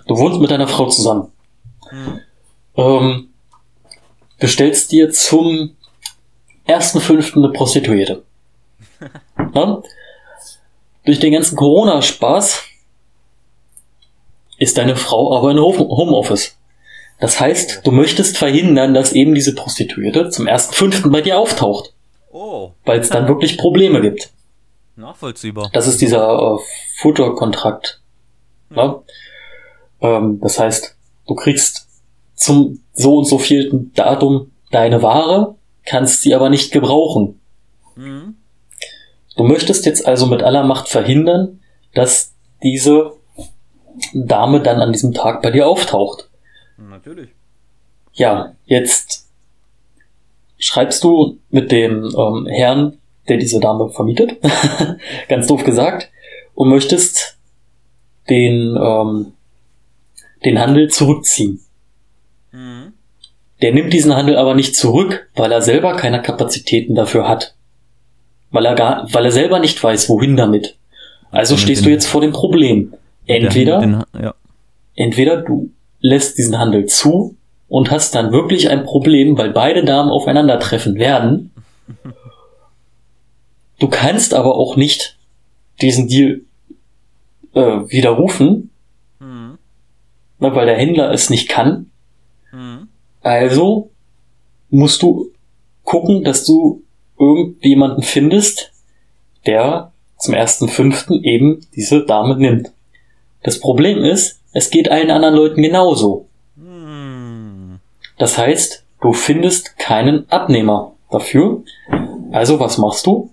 Du 0.06 0.14
wohnst 0.16 0.38
mit 0.40 0.50
deiner 0.50 0.68
Frau 0.68 0.88
zusammen. 0.88 1.28
Mhm. 1.90 2.20
Ähm, 2.76 3.29
bestellst 4.40 4.90
dir 4.92 5.10
zum 5.12 5.76
ersten 6.64 7.00
fünften 7.00 7.44
eine 7.44 7.52
Prostituierte. 7.52 8.24
ja? 9.54 9.82
Durch 11.04 11.18
den 11.20 11.32
ganzen 11.32 11.56
Corona-Spaß 11.56 12.62
ist 14.58 14.76
deine 14.78 14.96
Frau 14.96 15.36
aber 15.36 15.50
in 15.52 15.58
Home- 15.58 15.78
Homeoffice. 15.88 16.56
Das 17.18 17.38
heißt, 17.40 17.80
du 17.84 17.90
möchtest 17.90 18.38
verhindern, 18.38 18.94
dass 18.94 19.12
eben 19.12 19.34
diese 19.34 19.54
Prostituierte 19.54 20.30
zum 20.30 20.46
ersten 20.46 20.74
fünften 20.74 21.10
bei 21.10 21.20
dir 21.20 21.38
auftaucht, 21.38 21.92
Oh, 22.32 22.70
weil 22.84 23.00
es 23.00 23.08
dann 23.10 23.28
wirklich 23.28 23.58
Probleme 23.58 24.00
gibt. 24.00 24.30
nachvollziehbar. 24.96 25.70
Das 25.72 25.86
ist 25.86 26.00
dieser 26.00 26.56
äh, 26.58 26.58
Futterkontrakt. 26.98 28.00
Ja? 28.74 29.02
Ähm, 30.00 30.38
das 30.40 30.58
heißt, 30.58 30.96
du 31.26 31.34
kriegst 31.34 31.88
zum 32.40 32.80
so 32.92 33.18
und 33.18 33.26
so 33.26 33.38
vielten 33.38 33.92
Datum 33.94 34.50
deine 34.70 35.02
Ware, 35.02 35.56
kannst 35.84 36.22
sie 36.22 36.34
aber 36.34 36.48
nicht 36.48 36.72
gebrauchen. 36.72 37.38
Mhm. 37.96 38.36
Du 39.36 39.44
möchtest 39.44 39.84
jetzt 39.86 40.06
also 40.06 40.26
mit 40.26 40.42
aller 40.42 40.64
Macht 40.64 40.88
verhindern, 40.88 41.60
dass 41.94 42.32
diese 42.62 43.12
Dame 44.14 44.60
dann 44.60 44.80
an 44.80 44.92
diesem 44.92 45.12
Tag 45.12 45.42
bei 45.42 45.50
dir 45.50 45.68
auftaucht. 45.68 46.30
Natürlich. 46.78 47.30
Ja, 48.14 48.54
jetzt 48.64 49.28
schreibst 50.58 51.04
du 51.04 51.38
mit 51.50 51.70
dem 51.70 52.04
ähm, 52.04 52.46
Herrn, 52.46 52.98
der 53.28 53.36
diese 53.36 53.60
Dame 53.60 53.90
vermietet, 53.90 54.38
ganz 55.28 55.46
doof 55.46 55.64
gesagt, 55.64 56.10
und 56.54 56.70
möchtest 56.70 57.38
den, 58.28 58.78
ähm, 58.80 59.32
den 60.44 60.58
Handel 60.58 60.88
zurückziehen. 60.88 61.60
Der 63.62 63.72
nimmt 63.74 63.92
diesen 63.92 64.14
Handel 64.14 64.36
aber 64.36 64.54
nicht 64.54 64.74
zurück, 64.74 65.28
weil 65.34 65.52
er 65.52 65.60
selber 65.62 65.94
keine 65.96 66.22
Kapazitäten 66.22 66.94
dafür 66.94 67.28
hat. 67.28 67.54
Weil 68.50 68.64
er 68.66 68.74
gar, 68.74 69.06
weil 69.12 69.24
er 69.26 69.32
selber 69.32 69.58
nicht 69.58 69.82
weiß, 69.82 70.08
wohin 70.08 70.36
damit. 70.36 70.76
Also 71.30 71.54
Mit 71.54 71.62
stehst 71.62 71.82
den- 71.82 71.86
du 71.86 71.90
jetzt 71.92 72.06
vor 72.06 72.20
dem 72.20 72.32
Problem. 72.32 72.94
Entweder, 73.26 73.78
Den, 73.80 74.02
den, 74.12 74.22
ja. 74.22 74.34
entweder 74.96 75.42
du 75.42 75.70
lässt 76.00 76.38
diesen 76.38 76.58
Handel 76.58 76.86
zu 76.86 77.36
und 77.68 77.90
hast 77.90 78.14
dann 78.14 78.32
wirklich 78.32 78.70
ein 78.70 78.84
Problem, 78.84 79.38
weil 79.38 79.50
beide 79.50 79.84
Damen 79.84 80.10
aufeinandertreffen 80.10 80.96
werden. 80.96 81.52
Du 83.78 83.88
kannst 83.88 84.34
aber 84.34 84.56
auch 84.56 84.76
nicht 84.76 85.16
diesen 85.80 86.08
Deal 86.08 86.40
äh, 87.54 87.60
widerrufen, 87.60 88.70
Mhm. 89.20 89.58
weil 90.38 90.66
der 90.66 90.76
Händler 90.76 91.12
es 91.12 91.30
nicht 91.30 91.48
kann. 91.48 91.89
Also 93.22 93.90
musst 94.70 95.02
du 95.02 95.30
gucken, 95.84 96.24
dass 96.24 96.44
du 96.44 96.82
irgendjemanden 97.18 98.02
findest, 98.02 98.72
der 99.46 99.92
zum 100.18 100.34
ersten 100.34 100.68
Fünften 100.68 101.22
eben 101.24 101.66
diese 101.74 102.04
Dame 102.04 102.36
nimmt. 102.36 102.70
Das 103.42 103.58
Problem 103.58 104.04
ist, 104.04 104.40
es 104.52 104.70
geht 104.70 104.90
allen 104.90 105.10
anderen 105.10 105.34
Leuten 105.34 105.62
genauso. 105.62 106.26
Mhm. 106.56 107.80
Das 108.18 108.36
heißt, 108.36 108.84
du 109.00 109.12
findest 109.12 109.78
keinen 109.78 110.30
Abnehmer 110.30 110.92
dafür. 111.10 111.62
Also 112.32 112.60
was 112.60 112.78
machst 112.78 113.06
du? 113.06 113.30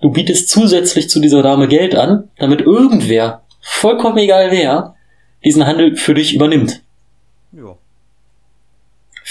Du 0.00 0.10
bietest 0.10 0.48
zusätzlich 0.48 1.08
zu 1.08 1.20
dieser 1.20 1.42
Dame 1.42 1.68
Geld 1.68 1.94
an, 1.94 2.28
damit 2.38 2.60
irgendwer, 2.60 3.42
vollkommen 3.60 4.18
egal 4.18 4.50
wer, 4.50 4.96
diesen 5.44 5.66
Handel 5.66 5.96
für 5.96 6.14
dich 6.14 6.34
übernimmt. 6.34 6.82
Ja. 7.52 7.76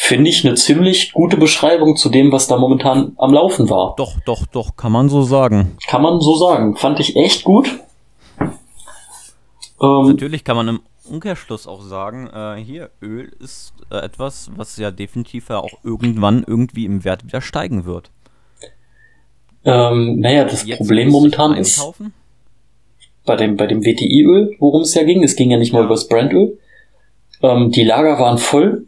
Finde 0.04 0.32
ich 0.32 0.44
eine 0.44 0.56
ziemlich 0.56 1.14
gute 1.14 1.38
Beschreibung 1.38 1.96
zu 1.96 2.10
dem, 2.10 2.32
was 2.32 2.48
da 2.48 2.58
momentan 2.58 3.14
am 3.18 3.32
Laufen 3.34 3.70
war. 3.70 3.94
Doch, 3.98 4.20
doch, 4.26 4.48
doch, 4.48 4.76
kann 4.76 4.92
man 4.92 5.10
so 5.10 5.22
sagen. 5.22 5.78
Kann 5.88 6.02
man 6.02 6.20
so 6.20 6.36
sagen. 6.36 6.76
Fand 6.76 7.00
ich 7.00 7.16
echt 7.16 7.44
gut. 7.44 7.70
Ähm, 8.40 10.08
Natürlich 10.08 10.44
kann 10.44 10.56
man 10.56 10.68
im 10.70 10.80
Umkehrschluss 11.08 11.68
auch 11.68 11.82
sagen, 11.84 12.28
äh, 12.34 12.56
hier, 12.64 12.90
Öl 13.02 13.32
ist 13.40 13.74
äh, 13.92 13.98
etwas, 13.98 14.50
was 14.56 14.76
ja 14.78 14.90
definitiv 14.90 15.50
ja 15.50 15.60
auch 15.60 15.78
irgendwann 15.84 16.44
irgendwie 16.48 16.86
im 16.86 17.04
Wert 17.04 17.24
wieder 17.24 17.42
steigen 17.42 17.86
wird. 17.86 18.10
ähm, 19.64 20.20
naja, 20.20 20.46
das 20.46 20.66
Jetzt 20.66 20.80
Problem 20.80 21.10
momentan 21.10 21.54
ist 21.56 21.80
bei 23.26 23.36
dem, 23.36 23.56
bei 23.56 23.68
dem 23.68 23.86
WTI-Öl, 23.86 24.56
worum 24.60 24.82
es 24.82 24.96
ja 24.96 25.04
ging, 25.04 25.22
es 25.24 25.36
ging 25.36 25.52
ja 25.52 25.60
nicht 25.60 25.74
mal 25.74 25.80
Ja. 25.82 25.86
über 25.86 25.94
das 25.94 26.08
Brandöl. 26.08 26.58
Ähm, 27.44 27.70
die 27.70 27.84
Lager 27.84 28.18
waren 28.20 28.40
voll 28.40 28.88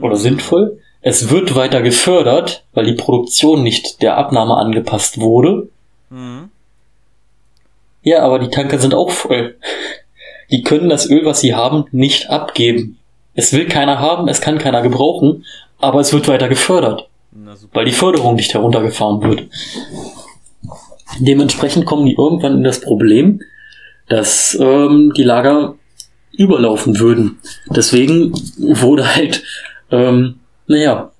oder 0.00 0.16
sind 0.16 0.42
voll. 0.42 0.78
Es 1.00 1.30
wird 1.30 1.54
weiter 1.54 1.82
gefördert, 1.82 2.64
weil 2.72 2.86
die 2.86 2.94
Produktion 2.94 3.62
nicht 3.62 4.02
der 4.02 4.16
Abnahme 4.16 4.56
angepasst 4.56 5.18
wurde. 5.18 5.68
Mhm. 6.10 6.50
Ja, 8.02 8.22
aber 8.22 8.38
die 8.38 8.50
Tanker 8.50 8.78
sind 8.78 8.94
auch 8.94 9.10
voll. 9.10 9.56
Die 10.50 10.62
können 10.62 10.88
das 10.88 11.08
Öl, 11.08 11.24
was 11.24 11.40
sie 11.40 11.54
haben, 11.54 11.84
nicht 11.92 12.30
abgeben. 12.30 12.98
Es 13.34 13.52
will 13.52 13.66
keiner 13.66 13.98
haben, 13.98 14.28
es 14.28 14.40
kann 14.40 14.58
keiner 14.58 14.82
gebrauchen, 14.82 15.44
aber 15.78 16.00
es 16.00 16.12
wird 16.12 16.28
weiter 16.28 16.48
gefördert, 16.48 17.08
weil 17.72 17.86
die 17.86 17.92
Förderung 17.92 18.34
nicht 18.34 18.52
heruntergefahren 18.52 19.22
wird. 19.22 19.48
Dementsprechend 21.18 21.86
kommen 21.86 22.06
die 22.06 22.14
irgendwann 22.14 22.58
in 22.58 22.64
das 22.64 22.80
Problem, 22.80 23.40
dass 24.08 24.56
ähm, 24.60 25.12
die 25.16 25.22
Lager 25.22 25.76
überlaufen 26.32 26.98
würden. 26.98 27.38
Deswegen 27.68 28.32
wurde 28.58 29.14
halt, 29.14 29.42
ähm, 29.92 30.40
naja, 30.66 31.12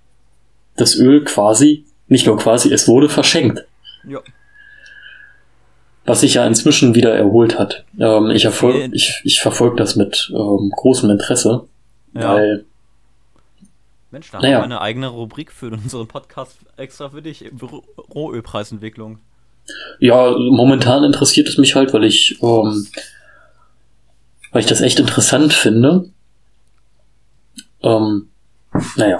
das 0.77 0.97
Öl 0.97 1.23
quasi, 1.25 1.85
nicht 2.09 2.27
nur 2.27 2.37
quasi, 2.39 2.73
es 2.73 2.89
wurde 2.89 3.09
verschenkt 3.09 3.65
Ja. 4.09 4.19
was 6.05 6.21
sich 6.23 6.35
ja 6.35 6.47
inzwischen 6.47 6.95
wieder 6.97 7.15
erholt 7.15 7.59
hat. 7.59 7.85
Ähm, 7.99 8.31
ich, 8.31 8.45
erfolg, 8.45 8.91
ich, 8.93 9.21
ich 9.25 9.41
verfolge 9.41 9.77
das 9.77 9.95
mit 9.97 10.31
ähm, 10.35 10.71
großem 10.75 11.09
Interesse, 11.11 11.69
Ja. 12.15 12.35
weil 12.35 12.65
Mensch, 14.11 14.31
da 14.31 14.41
Naja. 14.41 14.57
haben 14.57 14.63
wir 14.63 14.65
eine 14.65 14.81
eigene 14.81 15.07
Rubrik 15.09 15.53
für 15.53 15.71
unseren 15.71 16.07
Podcast 16.09 16.59
extra 16.77 17.09
für 17.11 17.23
dich. 17.23 17.45
Ro- 17.63 17.85
Rohölpreisentwicklung. 18.15 19.19
ja, 20.01 20.31
momentan 20.37 21.05
interessiert 21.05 21.49
es 21.49 21.57
mich 21.57 21.75
halt, 21.77 21.95
weil 21.95 22.05
ich, 22.05 22.37
ähm, 22.43 22.87
weil 24.51 24.61
ich 24.61 24.67
das 24.67 24.81
echt 24.83 24.99
interessant 24.99 25.53
finde. 25.55 26.11
Ähm, 27.83 28.29
naja. 28.97 29.19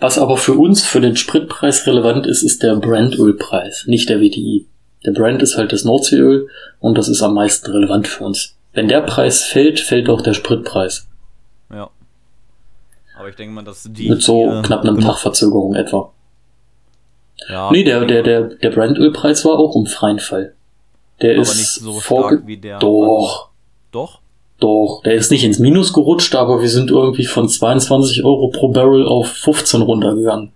Was 0.00 0.18
aber 0.18 0.36
für 0.36 0.54
uns, 0.54 0.84
für 0.84 1.00
den 1.00 1.16
Spritpreis 1.16 1.86
relevant 1.86 2.26
ist, 2.26 2.42
ist 2.42 2.62
der 2.62 2.76
Brandölpreis, 2.76 3.84
nicht 3.86 4.08
der 4.08 4.20
WTI. 4.20 4.66
Der 5.04 5.12
Brand 5.12 5.42
ist 5.42 5.56
halt 5.56 5.72
das 5.72 5.84
Nordseeöl 5.84 6.48
und 6.80 6.96
das 6.96 7.08
ist 7.08 7.22
am 7.22 7.34
meisten 7.34 7.70
relevant 7.70 8.06
für 8.06 8.24
uns. 8.24 8.56
Wenn 8.72 8.88
der 8.88 9.00
Preis 9.00 9.44
fällt, 9.44 9.80
fällt 9.80 10.08
auch 10.08 10.20
der 10.20 10.34
Spritpreis. 10.34 11.08
Ja. 11.70 11.90
Aber 13.18 13.28
ich 13.28 13.36
denke 13.36 13.54
mal, 13.54 13.64
dass 13.64 13.88
die. 13.90 14.08
Mit 14.08 14.22
so 14.22 14.50
äh, 14.50 14.62
knapp 14.62 14.82
einem 14.82 15.00
Tag 15.00 15.18
Verzögerung 15.18 15.74
etwa. 15.74 16.12
Ja, 17.48 17.70
Nee, 17.70 17.84
der, 17.84 18.04
der, 18.04 18.22
der, 18.22 18.42
der 18.42 18.70
Brandölpreis 18.70 19.44
war 19.44 19.58
auch 19.58 19.74
im 19.76 19.86
freien 19.86 20.18
Fall. 20.18 20.54
Der 21.20 21.32
aber 21.32 21.42
ist 21.42 21.56
nicht 21.56 21.70
so 21.70 22.00
stark 22.00 22.46
wie 22.46 22.56
der. 22.56 22.78
Doch, 22.78 23.50
Doch? 23.90 24.20
Doch. 24.60 25.02
Der 25.04 25.14
ist 25.14 25.30
nicht 25.30 25.44
ins 25.44 25.58
Minus 25.58 25.92
gerutscht, 25.92 26.34
aber 26.34 26.60
wir 26.60 26.68
sind 26.68 26.90
irgendwie 26.90 27.24
von 27.26 27.48
22 27.48 28.24
Euro 28.24 28.48
pro 28.48 28.68
Barrel 28.68 29.06
auf 29.06 29.28
15 29.28 29.82
runtergegangen. 29.82 30.50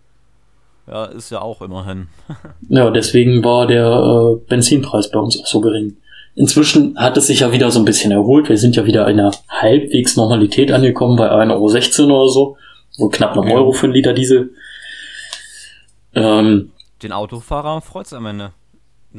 Ja, 0.87 1.05
ist 1.05 1.31
ja 1.31 1.41
auch 1.41 1.63
immerhin. 1.63 2.09
Ja, 2.69 2.91
deswegen 2.91 3.45
war 3.45 3.67
der 3.67 3.87
äh, 3.87 4.49
Benzinpreis 4.49 5.11
bei 5.11 5.19
uns 5.21 5.39
auch 5.41 5.47
so 5.47 5.61
gering. 5.61 5.97
Inzwischen 6.35 6.97
hat 6.99 7.17
es 7.19 7.27
sich 7.27 7.41
ja 7.41 7.53
wieder 7.53 7.71
so 7.71 7.79
ein 7.79 7.85
bisschen 7.85 8.11
erholt. 8.11 8.49
Wir 8.49 8.57
sind 8.57 8.75
ja 8.77 8.87
wieder 8.87 9.07
in 9.09 9.21
einer 9.21 9.33
halbwegs 9.49 10.17
Normalität 10.17 10.73
angekommen 10.73 11.17
bei 11.17 11.31
1,16 11.31 12.01
Euro 12.09 12.23
oder 12.23 12.31
so. 12.31 12.57
So 12.91 13.09
knapp 13.09 13.37
einem 13.37 13.49
Ja. 13.49 13.55
Euro 13.57 13.73
für 13.73 13.87
einen 13.87 13.95
Liter 13.95 14.13
Diesel. 14.15 14.51
Ähm, 16.15 16.73
Den 17.03 17.13
Autofahrer 17.13 17.81
freut's 17.81 18.13
am 18.13 18.27
Ende. 18.27 18.53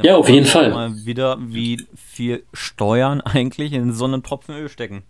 Ja, 0.02 0.16
auf 0.16 0.30
jeden 0.30 0.46
Fall. 0.46 0.72
Mal 0.72 1.06
wieder, 1.06 1.38
wie 1.40 1.86
viel 1.96 2.44
Steuern 2.54 3.22
eigentlich 3.26 3.74
in 3.74 3.94
so 3.94 4.06
einen 4.06 4.24
Tropfen 4.24 4.56
Öl 4.56 4.70
stecken. 4.70 5.04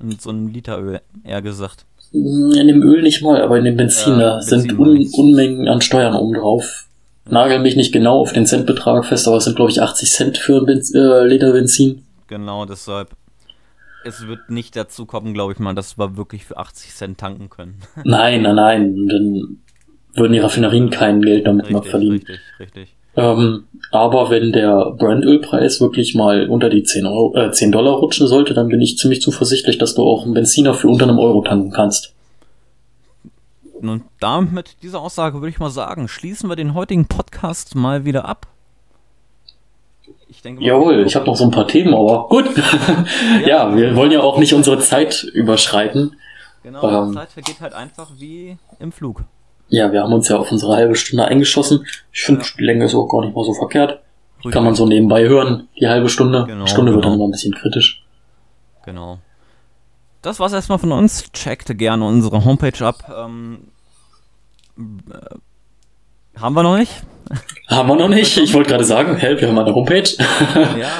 In 0.00 0.18
so 0.18 0.30
einem 0.30 0.48
Liter 0.48 0.78
Öl, 0.78 1.00
eher 1.24 1.42
gesagt. 1.42 1.84
In 2.12 2.66
dem 2.68 2.82
Öl 2.82 3.02
nicht 3.02 3.22
mal, 3.22 3.42
aber 3.42 3.58
in 3.58 3.64
dem 3.64 3.76
Benzin, 3.76 4.14
Ja, 4.14 4.36
da 4.36 4.40
sind 4.40 4.78
Un. 4.78 5.06
Unmengen 5.12 5.68
an 5.68 5.80
Steuern 5.80 6.14
oben 6.14 6.34
drauf. 6.34 6.86
Nagel 7.28 7.58
mich 7.58 7.76
nicht 7.76 7.92
genau 7.92 8.20
auf 8.20 8.32
den 8.32 8.46
Centbetrag 8.46 9.04
fest, 9.04 9.26
aber 9.26 9.38
es 9.38 9.44
sind, 9.44 9.56
glaube 9.56 9.70
ich, 9.70 9.82
80 9.82 10.10
Cent 10.10 10.38
für 10.38 10.60
ein 10.60 10.66
Benz 10.66 10.94
äh, 10.94 11.24
Liter 11.26 11.52
Benzin. 11.52 12.04
Genau 12.28 12.64
deshalb. 12.66 13.10
es 14.04 14.26
wird 14.28 14.48
nicht 14.48 14.76
dazu 14.76 15.06
kommen, 15.06 15.34
glaube 15.34 15.52
ich 15.52 15.58
mal, 15.58 15.74
dass 15.74 15.98
wir 15.98 16.16
wirklich 16.16 16.44
für 16.44 16.56
80 16.56 16.94
Cent 16.94 17.18
tanken 17.18 17.50
können. 17.50 17.80
Nein, 18.04 18.42
nein, 18.42 18.54
nein. 18.54 19.08
Dann 19.08 19.58
würden 20.14 20.32
die 20.32 20.38
Raffinerien 20.38 20.90
kein 20.90 21.20
Geld 21.22 21.46
damit 21.46 21.70
noch 21.70 21.84
verdienen. 21.84 22.12
richtig, 22.12 22.38
richtig. 22.60 22.96
Ähm, 23.16 23.64
aber 23.90 24.30
wenn 24.30 24.52
der 24.52 24.94
Brandölpreis 24.98 25.80
wirklich 25.80 26.14
mal 26.14 26.48
unter 26.48 26.68
die 26.68 26.82
10, 26.82 27.06
Euro, 27.06 27.36
äh, 27.36 27.50
10 27.50 27.72
Dollar 27.72 27.94
rutschen 27.94 28.26
sollte, 28.26 28.52
dann 28.52 28.68
bin 28.68 28.80
ich 28.82 28.98
ziemlich 28.98 29.22
zuversichtlich, 29.22 29.78
dass 29.78 29.94
du 29.94 30.02
auch 30.02 30.24
einen 30.24 30.34
Benziner 30.34 30.74
für 30.74 30.88
unter 30.88 31.04
einem 31.04 31.18
Euro 31.18 31.42
tanken 31.42 31.70
kannst. 31.70 32.12
Und 33.80 34.02
damit 34.20 34.52
mit 34.52 34.82
dieser 34.82 35.00
Aussage 35.00 35.40
würde 35.40 35.50
ich 35.50 35.58
mal 35.58 35.70
sagen, 35.70 36.08
schließen 36.08 36.48
wir 36.48 36.56
den 36.56 36.74
heutigen 36.74 37.06
Podcast 37.06 37.74
mal 37.74 38.04
wieder 38.04 38.24
ab. 38.24 38.46
Ich 40.28 40.42
denke 40.42 40.60
mal, 40.60 40.66
Jawohl, 40.66 41.06
ich 41.06 41.14
habe 41.14 41.26
noch 41.26 41.36
so 41.36 41.44
ein 41.44 41.50
paar 41.50 41.68
Themen, 41.68 41.94
aber 41.94 42.28
gut. 42.28 42.46
ja, 43.46 43.70
ja, 43.70 43.76
wir 43.76 43.94
wollen 43.96 44.10
ja 44.10 44.20
auch 44.20 44.38
nicht 44.38 44.54
unsere 44.54 44.78
Zeit 44.80 45.22
überschreiten. 45.22 46.16
Genau, 46.62 46.82
ähm, 46.82 47.10
die 47.10 47.14
Zeit 47.14 47.30
vergeht 47.30 47.60
halt 47.60 47.74
einfach 47.74 48.10
wie 48.18 48.56
im 48.80 48.92
Flug. 48.92 49.24
Ja, 49.68 49.92
wir 49.92 50.02
haben 50.02 50.12
uns 50.12 50.28
ja 50.28 50.38
auf 50.38 50.52
unsere 50.52 50.76
halbe 50.76 50.94
Stunde 50.94 51.24
eingeschossen. 51.24 51.86
Ich 52.12 52.22
finde, 52.22 52.42
ja. 52.42 52.48
die 52.58 52.64
Länge 52.64 52.84
ist 52.84 52.94
auch 52.94 53.08
gar 53.08 53.22
nicht 53.22 53.34
mal 53.34 53.44
so 53.44 53.52
verkehrt. 53.52 54.00
Richtig. 54.38 54.52
Kann 54.52 54.64
man 54.64 54.74
so 54.74 54.86
nebenbei 54.86 55.28
hören, 55.28 55.68
die 55.78 55.88
halbe 55.88 56.08
Stunde. 56.08 56.44
Genau, 56.46 56.66
Stunde 56.66 56.92
genau. 56.92 56.96
wird 56.96 57.04
dann 57.06 57.14
immer 57.14 57.24
ein 57.26 57.32
bisschen 57.32 57.54
kritisch. 57.54 58.04
Genau. 58.84 59.18
Das 60.22 60.38
war's 60.40 60.52
erstmal 60.52 60.78
von 60.78 60.92
uns. 60.92 61.30
Checkt 61.32 61.76
gerne 61.78 62.04
unsere 62.04 62.44
Homepage 62.44 62.84
ab. 62.84 63.12
Ähm, 63.16 63.68
äh, 64.78 66.40
haben 66.40 66.54
wir 66.54 66.62
noch 66.62 66.76
nicht? 66.76 66.92
Haben 67.68 67.88
wir 67.88 67.96
noch 67.96 68.08
nicht. 68.08 68.36
Ich 68.36 68.54
wollte 68.54 68.70
gerade 68.70 68.84
sagen, 68.84 69.16
help, 69.16 69.40
wir 69.40 69.48
haben 69.48 69.58
eine 69.58 69.74
Homepage. 69.74 70.08
ja. 70.78 70.90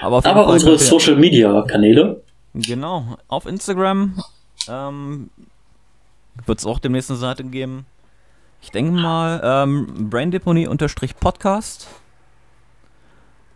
Aber, 0.00 0.24
aber 0.24 0.46
unsere 0.46 0.78
Social 0.78 1.16
Media 1.16 1.62
Kanäle. 1.62 2.22
Genau. 2.54 3.16
Auf 3.28 3.46
Instagram 3.46 4.22
ähm, 4.68 5.30
wird 6.46 6.58
es 6.58 6.66
auch 6.66 6.78
demnächst 6.78 7.10
eine 7.10 7.18
Seite 7.18 7.44
geben. 7.44 7.86
Ich 8.62 8.70
denke 8.70 8.92
mal, 8.92 9.40
ähm, 9.44 10.08
Braindeponie-Podcast. 10.10 11.88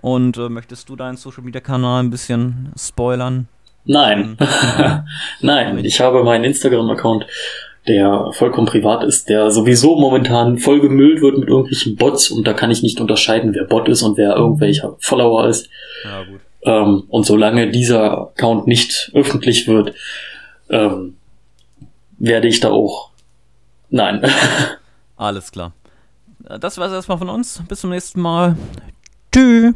Und 0.01 0.37
äh, 0.37 0.49
möchtest 0.49 0.89
du 0.89 0.97
deinen 0.97 1.17
Social 1.17 1.43
Media 1.43 1.61
Kanal 1.61 2.03
ein 2.03 2.11
bisschen 2.11 2.73
spoilern? 2.79 3.49
Nein. 3.85 4.37
Nein, 5.41 5.85
ich 5.85 6.01
habe 6.01 6.23
meinen 6.23 6.45
Instagram-Account 6.45 7.27
der 7.89 8.33
vollkommen 8.33 8.67
privat 8.67 9.03
ist, 9.03 9.29
der 9.29 9.51
sowieso 9.51 9.97
momentan 9.97 10.59
voll 10.59 10.81
gemüllt 10.81 11.23
wird 11.23 11.39
mit 11.39 11.49
irgendwelchen 11.49 11.97
Bots 11.97 12.31
und 12.31 12.47
da 12.47 12.53
kann 12.53 12.71
ich 12.71 12.83
nicht 12.83 13.01
unterscheiden, 13.01 13.55
wer 13.55 13.65
Bot 13.65 13.89
ist 13.89 14.03
und 14.03 14.19
wer 14.19 14.37
irgendwelcher 14.37 14.97
Follower 15.01 15.49
ist. 15.49 15.71
Ja, 16.05 16.25
gut. 16.25 16.41
Ähm, 16.63 17.05
und 17.09 17.25
solange 17.25 17.71
dieser 17.71 18.29
Account 18.29 18.67
nicht 18.67 19.11
öffentlich 19.15 19.67
wird, 19.67 19.95
ähm, 20.69 21.17
werde 22.19 22.49
ich 22.49 22.61
da 22.61 22.71
auch. 22.71 23.11
Nein. 23.91 24.25
Alles 25.17 25.51
klar. 25.51 25.73
Das 26.61 26.79
war's 26.79 26.93
erstmal 26.93 27.19
von 27.19 27.29
uns. 27.29 27.63
Bis 27.69 27.81
zum 27.81 27.91
nächsten 27.91 28.21
Mal. 28.21 28.57
Tschüss. 29.33 29.75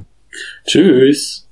Tschüss. 0.66 1.48